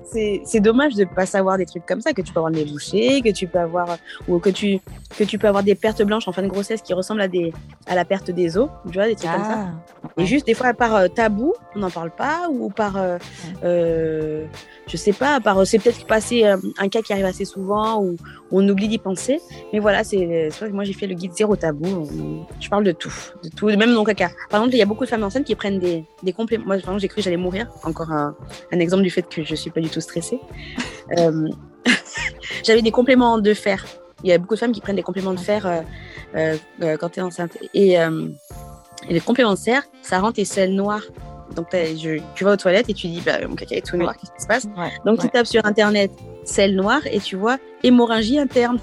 c'est, 0.05 0.41
c'est 0.45 0.61
dommage 0.61 0.95
de 0.95 1.01
ne 1.05 1.09
pas 1.09 1.27
savoir 1.27 1.59
des 1.59 1.67
trucs 1.67 1.85
comme 1.85 2.01
ça, 2.01 2.13
que 2.13 2.23
tu 2.23 2.33
peux 2.33 2.39
avoir 2.39 2.51
le 2.53 2.59
nez 2.59 2.65
bouché, 2.65 3.21
que 3.23 3.31
tu 3.31 3.47
peux 3.47 3.59
avoir, 3.59 3.99
ou 4.29 4.39
que 4.39 4.51
tu, 4.51 4.79
que 5.19 5.25
tu 5.25 5.39
peux 5.39 5.49
avoir 5.49 5.63
des 5.65 5.75
pertes 5.75 6.03
blanches 6.03 6.29
en 6.29 6.33
fin 6.33 6.43
de 6.43 6.49
grossesse 6.49 6.83
qui 6.83 6.95
ressemblent 6.95 7.21
à, 7.23 7.29
des, 7.29 7.53
à 7.87 7.95
la 7.95 8.05
perte 8.05 8.31
des 8.31 8.57
os, 8.57 8.69
tu 8.89 8.95
vois, 8.95 9.07
des 9.07 9.17
trucs 9.17 9.31
comme 9.31 9.45
ça. 9.45 9.67
Ah, 10.05 10.09
Et 10.17 10.27
juste 10.27 10.47
des 10.47 10.55
fois 10.55 10.73
par 10.75 10.95
euh, 10.95 11.09
tabou, 11.09 11.53
on 11.75 11.81
n'en 11.81 11.91
parle 11.91 12.11
pas, 12.11 12.49
ou 12.51 12.71
par, 12.71 12.97
euh, 12.97 13.19
euh, 13.65 14.47
je 14.87 14.97
sais 14.97 15.13
pas, 15.13 15.41
par 15.41 15.59
euh, 15.59 15.65
c'est 15.65 15.79
peut-être 15.79 16.07
passé 16.07 16.45
euh, 16.45 16.57
un 16.79 16.89
cas 16.89 17.03
qui 17.03 17.13
arrive 17.13 17.25
assez 17.25 17.45
souvent, 17.45 18.01
ou 18.03 18.17
on 18.53 18.67
oublie 18.69 18.89
d'y 18.89 18.99
penser. 18.99 19.41
Mais 19.73 19.79
voilà, 19.81 20.05
c'est 20.05 20.49
vrai 20.59 20.69
que 20.69 20.75
moi 20.75 20.85
j'ai 20.85 20.93
fait 20.93 21.07
le 21.07 21.15
guide 21.15 21.33
zéro 21.33 21.57
tabou. 21.57 21.87
on- 21.87 22.47
Je 22.61 22.69
parle 22.69 22.85
de 22.85 22.93
tout, 22.93 23.13
de 23.43 23.49
tout, 23.49 23.67
même 23.67 23.93
non 23.93 24.05
caca. 24.05 24.29
Par 24.51 24.61
exemple, 24.61 24.75
il 24.75 24.79
y 24.79 24.83
a 24.83 24.87
beaucoup 24.87 25.05
de 25.05 25.09
femmes 25.11 25.25
enceintes 25.25 25.45
qui 25.45 25.55
prennent 25.55 25.79
des, 25.81 26.05
des 26.23 26.33
compléments. 26.33 26.65
Moi, 26.67 26.76
par 26.83 26.91
exemple, 26.91 27.01
j'ai 27.01 27.09
cru 27.09 27.17
que 27.17 27.23
j'allais 27.23 27.37
mourir. 27.37 27.67
Encore 27.85 28.11
un, 28.13 28.35
un 28.73 28.79
exemple 28.79 29.03
du 29.03 29.11
fait 29.11 29.23
que 29.23 29.43
je 29.45 29.55
suis 29.55 29.71
pas 29.71 29.81
du 29.81 29.89
tout 29.91 30.01
stressée. 30.01 30.41
Euh, 31.19 31.49
J'avais 32.65 32.83
des 32.83 32.91
compléments 32.91 33.39
de 33.39 33.55
fer. 33.55 33.85
Il 34.25 34.31
y 34.31 34.33
a 34.33 34.39
beaucoup 34.39 34.55
de 34.55 34.59
femmes 34.59 34.73
qui 34.73 34.81
prennent 34.81 34.97
des 34.97 35.03
compléments 35.03 35.35
de 35.35 35.39
fer 35.41 35.67
euh, 35.67 36.57
euh, 36.83 36.97
quand 36.97 37.11
tu 37.11 37.21
es 37.21 37.23
enceinte. 37.23 37.57
Et, 37.75 37.93
et 37.93 38.07
les 39.09 39.21
compléments 39.21 39.55
de 39.55 39.59
fer, 39.59 39.83
ça 40.03 40.19
rend 40.21 40.33
tes 40.33 40.45
selles 40.45 40.75
noires. 40.75 41.03
Donc 41.55 41.69
je- 41.73 42.21
tu 42.35 42.43
vas 42.45 42.53
aux 42.53 42.57
toilettes 42.57 42.89
et 42.89 42.95
tu 42.95 43.07
dis 43.07 43.21
bah, 43.21 43.35
mon 43.49 43.55
caca 43.55 43.77
est 43.77 43.87
tout 43.87 43.97
noir, 43.97 44.17
qu'est-ce 44.17 44.33
qui 44.33 44.43
se 44.43 44.47
passe? 44.49 44.65
Ouais, 44.77 44.91
Donc 45.05 45.21
tu 45.21 45.29
tapes 45.29 45.47
sur 45.47 45.65
internet 45.65 46.11
selles 46.45 46.75
noires 46.75 47.07
et 47.07 47.21
tu 47.21 47.37
vois 47.37 47.59
hémorragie 47.85 48.39
interne. 48.39 48.79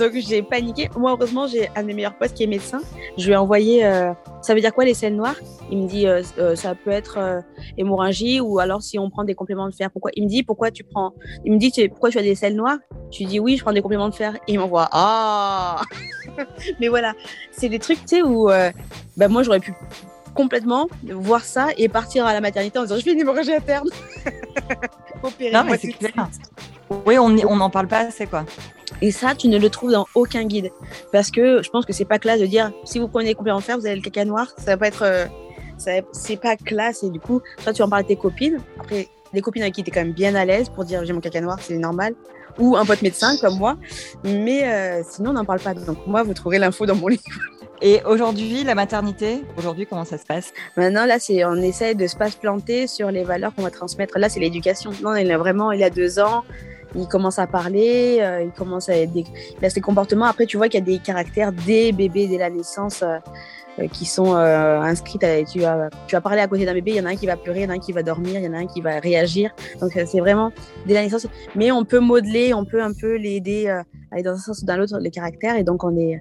Donc 0.00 0.12
j'ai 0.16 0.42
paniqué. 0.42 0.88
Moi 0.96 1.10
heureusement 1.12 1.46
j'ai 1.46 1.68
un 1.76 1.82
de 1.82 1.86
mes 1.88 1.94
meilleurs 1.94 2.16
potes 2.16 2.32
qui 2.32 2.42
est 2.42 2.46
médecin. 2.46 2.80
Je 3.18 3.26
lui 3.26 3.32
ai 3.32 3.36
envoyé 3.36 3.84
euh, 3.84 4.12
ça 4.40 4.54
veut 4.54 4.60
dire 4.60 4.72
quoi 4.72 4.84
les 4.86 4.94
selles 4.94 5.14
noires? 5.14 5.36
Il 5.70 5.78
me 5.82 5.86
dit 5.86 6.06
euh, 6.06 6.22
euh, 6.38 6.56
ça 6.56 6.74
peut 6.74 6.90
être 6.90 7.18
euh, 7.18 7.40
hémorragie 7.76 8.40
ou 8.40 8.58
alors 8.60 8.82
si 8.82 8.98
on 8.98 9.10
prend 9.10 9.24
des 9.24 9.34
compléments 9.34 9.68
de 9.68 9.74
fer. 9.74 9.90
Pourquoi? 9.90 10.10
Il 10.16 10.24
me 10.24 10.28
dit 10.28 10.42
pourquoi 10.42 10.70
tu 10.70 10.84
prends 10.84 11.12
Il 11.44 11.52
me 11.52 11.58
dit 11.58 11.70
tu- 11.70 11.88
pourquoi 11.90 12.08
tu 12.10 12.18
as 12.18 12.22
des 12.22 12.34
selles 12.34 12.56
noires? 12.56 12.78
Lui 13.18 13.26
dis 13.26 13.38
oui 13.40 13.56
je 13.58 13.62
prends 13.62 13.74
des 13.74 13.82
compléments 13.82 14.08
de 14.08 14.14
fer. 14.14 14.34
Et 14.48 14.54
il 14.54 14.58
m'envoie 14.58 14.88
ah 14.90 15.82
Mais 16.80 16.88
voilà 16.88 17.12
c'est 17.52 17.68
des 17.68 17.78
trucs 17.78 18.00
tu 18.00 18.16
sais 18.16 18.22
où 18.22 18.48
bah, 19.16 19.28
moi 19.28 19.42
j'aurais 19.42 19.60
pu 19.60 19.74
complètement 20.34 20.88
voir 21.04 21.44
ça 21.44 21.68
et 21.76 21.88
partir 21.88 22.24
à 22.24 22.32
la 22.32 22.40
maternité 22.40 22.78
en 22.78 22.82
disant 22.82 22.96
je 22.96 23.02
fais 23.02 23.12
une 23.12 23.20
hémorragie 23.20 23.52
interne. 23.52 23.88
Opérez 25.22 25.52
Non, 25.52 25.64
mais 25.64 25.76
c'est 25.76 25.92
clair. 25.92 26.28
Oui, 27.06 27.18
on 27.18 27.28
n'en 27.56 27.70
parle 27.70 27.86
pas 27.86 27.98
assez, 27.98 28.26
quoi. 28.26 28.44
Et 29.02 29.10
ça, 29.10 29.34
tu 29.34 29.48
ne 29.48 29.58
le 29.58 29.70
trouves 29.70 29.92
dans 29.92 30.06
aucun 30.14 30.44
guide. 30.44 30.70
Parce 31.12 31.30
que 31.30 31.62
je 31.62 31.70
pense 31.70 31.86
que 31.86 31.92
c'est 31.92 32.04
pas 32.04 32.18
classe 32.18 32.40
de 32.40 32.46
dire 32.46 32.72
si 32.84 32.98
vous 32.98 33.08
prenez 33.08 33.34
fer, 33.60 33.78
vous 33.78 33.86
avez 33.86 33.96
le 33.96 34.02
caca 34.02 34.24
noir. 34.24 34.48
Ça 34.58 34.72
va 34.72 34.76
pas 34.76 34.88
être. 34.88 35.02
euh, 35.02 35.26
c'est 36.12 36.36
pas 36.40 36.56
classe. 36.56 37.02
Et 37.02 37.10
du 37.10 37.20
coup, 37.20 37.40
toi, 37.62 37.72
tu 37.72 37.82
en 37.82 37.88
parles 37.88 38.02
à 38.02 38.04
tes 38.04 38.16
copines. 38.16 38.58
Après, 38.78 39.08
des 39.32 39.40
copines 39.40 39.62
avec 39.62 39.74
qui 39.74 39.82
tu 39.82 39.90
es 39.90 39.92
quand 39.92 40.04
même 40.04 40.12
bien 40.12 40.34
à 40.34 40.44
l'aise 40.44 40.68
pour 40.68 40.84
dire 40.84 41.04
j'ai 41.04 41.12
mon 41.12 41.20
caca 41.20 41.40
noir, 41.40 41.58
c'est 41.60 41.78
normal. 41.78 42.14
Ou 42.58 42.76
un 42.76 42.84
pote 42.84 43.00
médecin 43.00 43.36
comme 43.40 43.56
moi. 43.56 43.76
Mais 44.24 44.64
euh, 44.64 45.02
sinon, 45.08 45.30
on 45.30 45.34
n'en 45.34 45.44
parle 45.44 45.60
pas. 45.60 45.72
Donc, 45.72 46.06
moi, 46.06 46.22
vous 46.22 46.34
trouverez 46.34 46.58
l'info 46.58 46.84
dans 46.84 46.96
mon 46.96 47.06
livre. 47.08 47.22
Et 47.80 48.02
aujourd'hui, 48.04 48.62
la 48.64 48.74
maternité, 48.74 49.42
aujourd'hui, 49.56 49.86
comment 49.86 50.04
ça 50.04 50.18
se 50.18 50.26
passe? 50.26 50.52
Maintenant, 50.76 51.06
là, 51.06 51.18
c'est, 51.18 51.44
on 51.46 51.54
essaye 51.54 51.94
de 51.94 52.06
se 52.06 52.14
pas 52.14 52.28
se 52.30 52.36
planter 52.36 52.86
sur 52.86 53.10
les 53.10 53.24
valeurs 53.24 53.54
qu'on 53.54 53.62
va 53.62 53.70
transmettre. 53.70 54.18
Là, 54.18 54.28
c'est 54.28 54.40
l'éducation. 54.40 54.90
Non, 55.02 55.14
il 55.14 55.30
a 55.32 55.38
vraiment, 55.38 55.72
il 55.72 55.82
a 55.82 55.88
deux 55.88 56.18
ans. 56.18 56.44
Il 56.94 57.06
commence 57.06 57.38
à 57.38 57.46
parler, 57.46 58.18
euh, 58.20 58.42
il 58.42 58.50
commence 58.50 58.88
à 58.88 58.96
être 58.96 59.12
des- 59.12 59.24
il 59.60 59.64
a 59.64 59.70
ses 59.70 59.80
comportements. 59.80 60.26
Après, 60.26 60.46
tu 60.46 60.56
vois 60.56 60.68
qu'il 60.68 60.80
y 60.80 60.82
a 60.82 60.86
des 60.86 60.98
caractères 60.98 61.52
des 61.52 61.92
bébés 61.92 62.26
dès 62.26 62.38
la 62.38 62.50
naissance 62.50 63.02
euh, 63.02 63.18
qui 63.92 64.04
sont 64.04 64.34
euh, 64.34 64.80
inscrits. 64.80 65.18
tu, 65.50 65.60
vas, 65.60 65.88
tu 66.06 66.14
vas 66.16 66.20
parler 66.20 66.40
à 66.40 66.48
côté 66.48 66.66
d'un 66.66 66.74
bébé, 66.74 66.90
il 66.92 66.96
y 66.96 67.00
en 67.00 67.06
a 67.06 67.10
un 67.10 67.16
qui 67.16 67.26
va 67.26 67.36
pleurer, 67.36 67.60
il 67.60 67.64
y 67.64 67.66
en 67.66 67.70
a 67.70 67.74
un 67.74 67.78
qui 67.78 67.92
va 67.92 68.02
dormir, 68.02 68.40
il 68.40 68.44
y 68.44 68.48
en 68.48 68.52
a 68.54 68.58
un 68.58 68.66
qui 68.66 68.80
va 68.80 68.98
réagir. 68.98 69.52
Donc, 69.80 69.96
euh, 69.96 70.04
c'est 70.06 70.20
vraiment 70.20 70.52
dès 70.86 70.94
la 70.94 71.02
naissance. 71.02 71.26
Mais 71.54 71.70
on 71.70 71.84
peut 71.84 72.00
modeler, 72.00 72.52
on 72.54 72.64
peut 72.64 72.82
un 72.82 72.92
peu 72.92 73.16
l'aider 73.16 73.66
euh, 73.68 73.80
à 74.10 74.14
aller 74.14 74.22
dans 74.22 74.32
un 74.32 74.38
sens 74.38 74.60
ou 74.62 74.66
dans 74.66 74.76
l'autre, 74.76 74.98
les 74.98 75.10
caractères. 75.10 75.56
Et 75.56 75.62
donc, 75.64 75.84
on 75.84 75.96
est, 75.96 76.20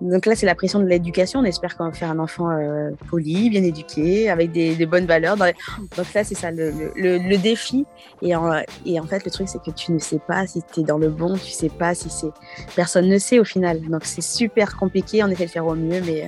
donc 0.00 0.26
là, 0.26 0.34
c'est 0.34 0.46
la 0.46 0.54
pression 0.54 0.78
de 0.80 0.86
l'éducation. 0.86 1.40
On 1.40 1.44
espère 1.44 1.76
qu'on 1.76 1.84
va 1.86 1.92
faire 1.92 2.10
un 2.10 2.18
enfant 2.18 2.48
euh, 2.50 2.90
poli, 3.10 3.50
bien 3.50 3.62
éduqué, 3.62 4.30
avec 4.30 4.50
des, 4.52 4.74
des 4.74 4.86
bonnes 4.86 5.06
valeurs. 5.06 5.36
Dans 5.36 5.44
les- 5.44 5.54
Donc 5.96 6.12
là, 6.14 6.24
c'est 6.24 6.34
ça 6.34 6.50
le, 6.50 6.70
le, 6.70 6.92
le- 6.96 7.18
le 7.18 7.36
défi. 7.36 7.84
Et 8.22 8.34
en, 8.34 8.50
et 8.86 8.98
en 8.98 9.04
fait, 9.04 9.24
le 9.24 9.30
truc, 9.30 9.48
c'est 9.48 9.62
que 9.62 9.70
tu 9.70 9.92
ne 9.92 9.98
sais 9.98 10.18
pas 10.26 10.46
si 10.46 10.62
tu 10.72 10.80
es 10.80 10.82
dans 10.84 10.98
le 10.98 11.08
bon, 11.10 11.34
tu 11.34 11.50
sais 11.50 11.68
pas 11.68 11.94
si 11.94 12.08
c'est... 12.10 12.30
Personne 12.76 13.08
ne 13.08 13.18
sait 13.18 13.38
au 13.38 13.44
final. 13.44 13.80
Donc 13.82 14.04
c'est 14.04 14.22
super 14.22 14.76
compliqué. 14.76 15.22
On 15.22 15.28
essaie 15.28 15.46
de 15.46 15.50
faire 15.50 15.66
au 15.66 15.74
mieux, 15.74 16.00
mais... 16.00 16.22
euh, 16.24 16.26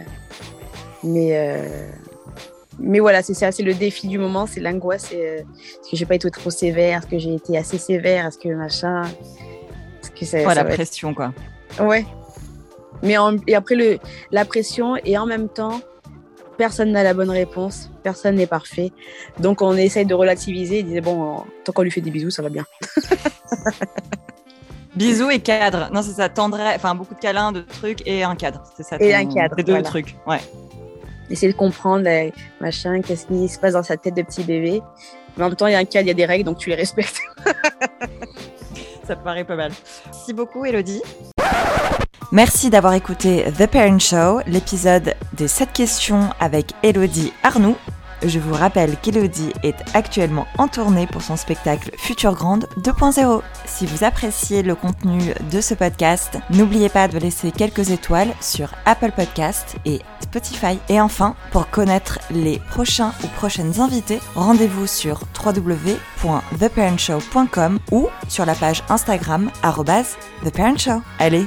Mais, 1.05 1.31
euh, 1.33 1.88
mais 2.79 3.00
voilà, 3.00 3.23
c'est 3.23 3.35
ça, 3.35 3.52
c'est 3.52 3.62
le 3.62 3.75
défi 3.75 4.07
du 4.09 4.19
moment, 4.19 4.47
c'est 4.47 4.61
l'angoisse. 4.61 5.12
Est-ce 5.12 5.91
que 5.91 5.97
j'ai 5.97 6.07
pas 6.07 6.14
été 6.14 6.31
trop 6.31 6.50
sévère 6.50 6.99
Est-ce 7.00 7.07
que 7.07 7.19
j'ai 7.19 7.35
été 7.35 7.57
assez 7.59 7.79
sévère 7.79 8.26
Est-ce 8.26 8.38
que 8.38 8.49
machin 8.55 9.02
Est-ce 10.02 10.11
que 10.11 10.25
ça, 10.25 10.55
la 10.55 10.61
être- 10.62 10.75
pression, 10.75 11.12
quoi. 11.14 11.33
Ouais. 11.81 12.05
Mais 13.02 13.16
et 13.47 13.54
après, 13.54 13.75
le, 13.75 13.99
la 14.30 14.44
pression 14.44 14.97
et 15.04 15.18
en 15.18 15.26
même 15.26 15.49
temps, 15.49 15.80
personne 16.56 16.92
n'a 16.92 17.02
la 17.02 17.14
bonne 17.14 17.30
réponse, 17.30 17.90
personne 18.02 18.37
n'est 18.37 18.47
parfait. 18.47 18.92
Donc 19.40 19.62
on 19.62 19.76
essaye 19.76 20.06
de 20.06 20.14
relativiser 20.14 20.78
et 20.78 20.82
dire 20.82 21.02
bon, 21.02 21.42
tant 21.64 21.73
qu'on 21.73 21.82
lui 21.82 21.90
fait 21.90 22.00
des 22.00 22.11
bisous, 22.11 22.30
ça 22.30 22.42
va 22.42 22.49
bien. 22.49 22.64
bisous 24.97 25.30
et 25.30 25.40
cadre. 25.40 25.90
Non, 25.92 26.02
c'est 26.02 26.12
ça, 26.12 26.28
tendrait, 26.28 26.75
enfin 26.75 26.94
beaucoup 26.94 27.14
de 27.14 27.21
câlins, 27.21 27.52
de 27.52 27.62
trucs 27.62 28.06
et 28.06 28.23
un 28.23 28.37
cadre. 28.37 28.62
C'est 28.76 28.85
ça. 28.85 28.97
Et 29.00 29.14
un 29.14 29.26
cadre. 29.26 29.54
C'est 29.59 29.64
deux 29.64 29.82
trucs, 29.82 30.16
ouais. 30.26 30.40
Essayer 31.30 31.52
de 31.52 31.56
comprendre, 31.56 32.06
machin, 32.61 33.00
qu'est-ce 33.00 33.26
qui 33.26 33.49
se 33.49 33.59
passe 33.59 33.73
dans 33.73 33.82
sa 33.82 33.97
tête 33.97 34.14
de 34.14 34.23
petit 34.23 34.44
bébé. 34.44 34.82
Mais 35.37 35.44
en 35.44 35.49
même 35.49 35.56
temps, 35.56 35.66
il 35.66 35.73
y 35.73 35.75
a 35.75 35.78
un 35.78 35.85
cadre, 35.85 36.04
il 36.04 36.09
y 36.09 36.11
a 36.11 36.14
des 36.14 36.26
règles, 36.26 36.44
donc 36.44 36.59
tu 36.59 36.68
les 36.68 36.76
respectes. 36.76 37.21
ça 39.06 39.16
paraît 39.16 39.44
pas 39.44 39.56
mal. 39.56 39.73
Merci 40.06 40.35
beaucoup, 40.35 40.64
Elodie. 40.64 41.00
Merci 42.32 42.70
d'avoir 42.70 42.94
écouté 42.94 43.44
The 43.58 43.66
Parent 43.66 43.98
Show, 43.98 44.40
l'épisode 44.46 45.14
des 45.34 45.48
7 45.48 45.70
questions 45.70 46.30
avec 46.40 46.72
Elodie 46.82 47.30
Arnoux. 47.42 47.76
Je 48.24 48.38
vous 48.38 48.54
rappelle 48.54 48.96
qu'Elodie 49.02 49.52
est 49.62 49.76
actuellement 49.92 50.46
en 50.56 50.66
tournée 50.66 51.06
pour 51.06 51.20
son 51.20 51.36
spectacle 51.36 51.90
Future 51.98 52.34
Grande 52.34 52.66
2.0. 52.78 53.42
Si 53.66 53.84
vous 53.84 54.02
appréciez 54.02 54.62
le 54.62 54.74
contenu 54.74 55.34
de 55.50 55.60
ce 55.60 55.74
podcast, 55.74 56.38
n'oubliez 56.48 56.88
pas 56.88 57.06
de 57.06 57.18
laisser 57.18 57.50
quelques 57.50 57.90
étoiles 57.90 58.32
sur 58.40 58.70
Apple 58.86 59.12
Podcast 59.14 59.76
et 59.84 60.00
Spotify. 60.20 60.78
Et 60.88 61.02
enfin, 61.02 61.36
pour 61.50 61.68
connaître 61.68 62.18
les 62.30 62.60
prochains 62.70 63.12
ou 63.24 63.26
prochaines 63.36 63.78
invités, 63.78 64.20
rendez-vous 64.34 64.86
sur 64.86 65.20
www.theparentshow.com 65.44 67.78
ou 67.90 68.08
sur 68.26 68.46
la 68.46 68.54
page 68.54 68.82
Instagram 68.88 69.50
@theparentshow. 70.42 71.02
Allez, 71.18 71.46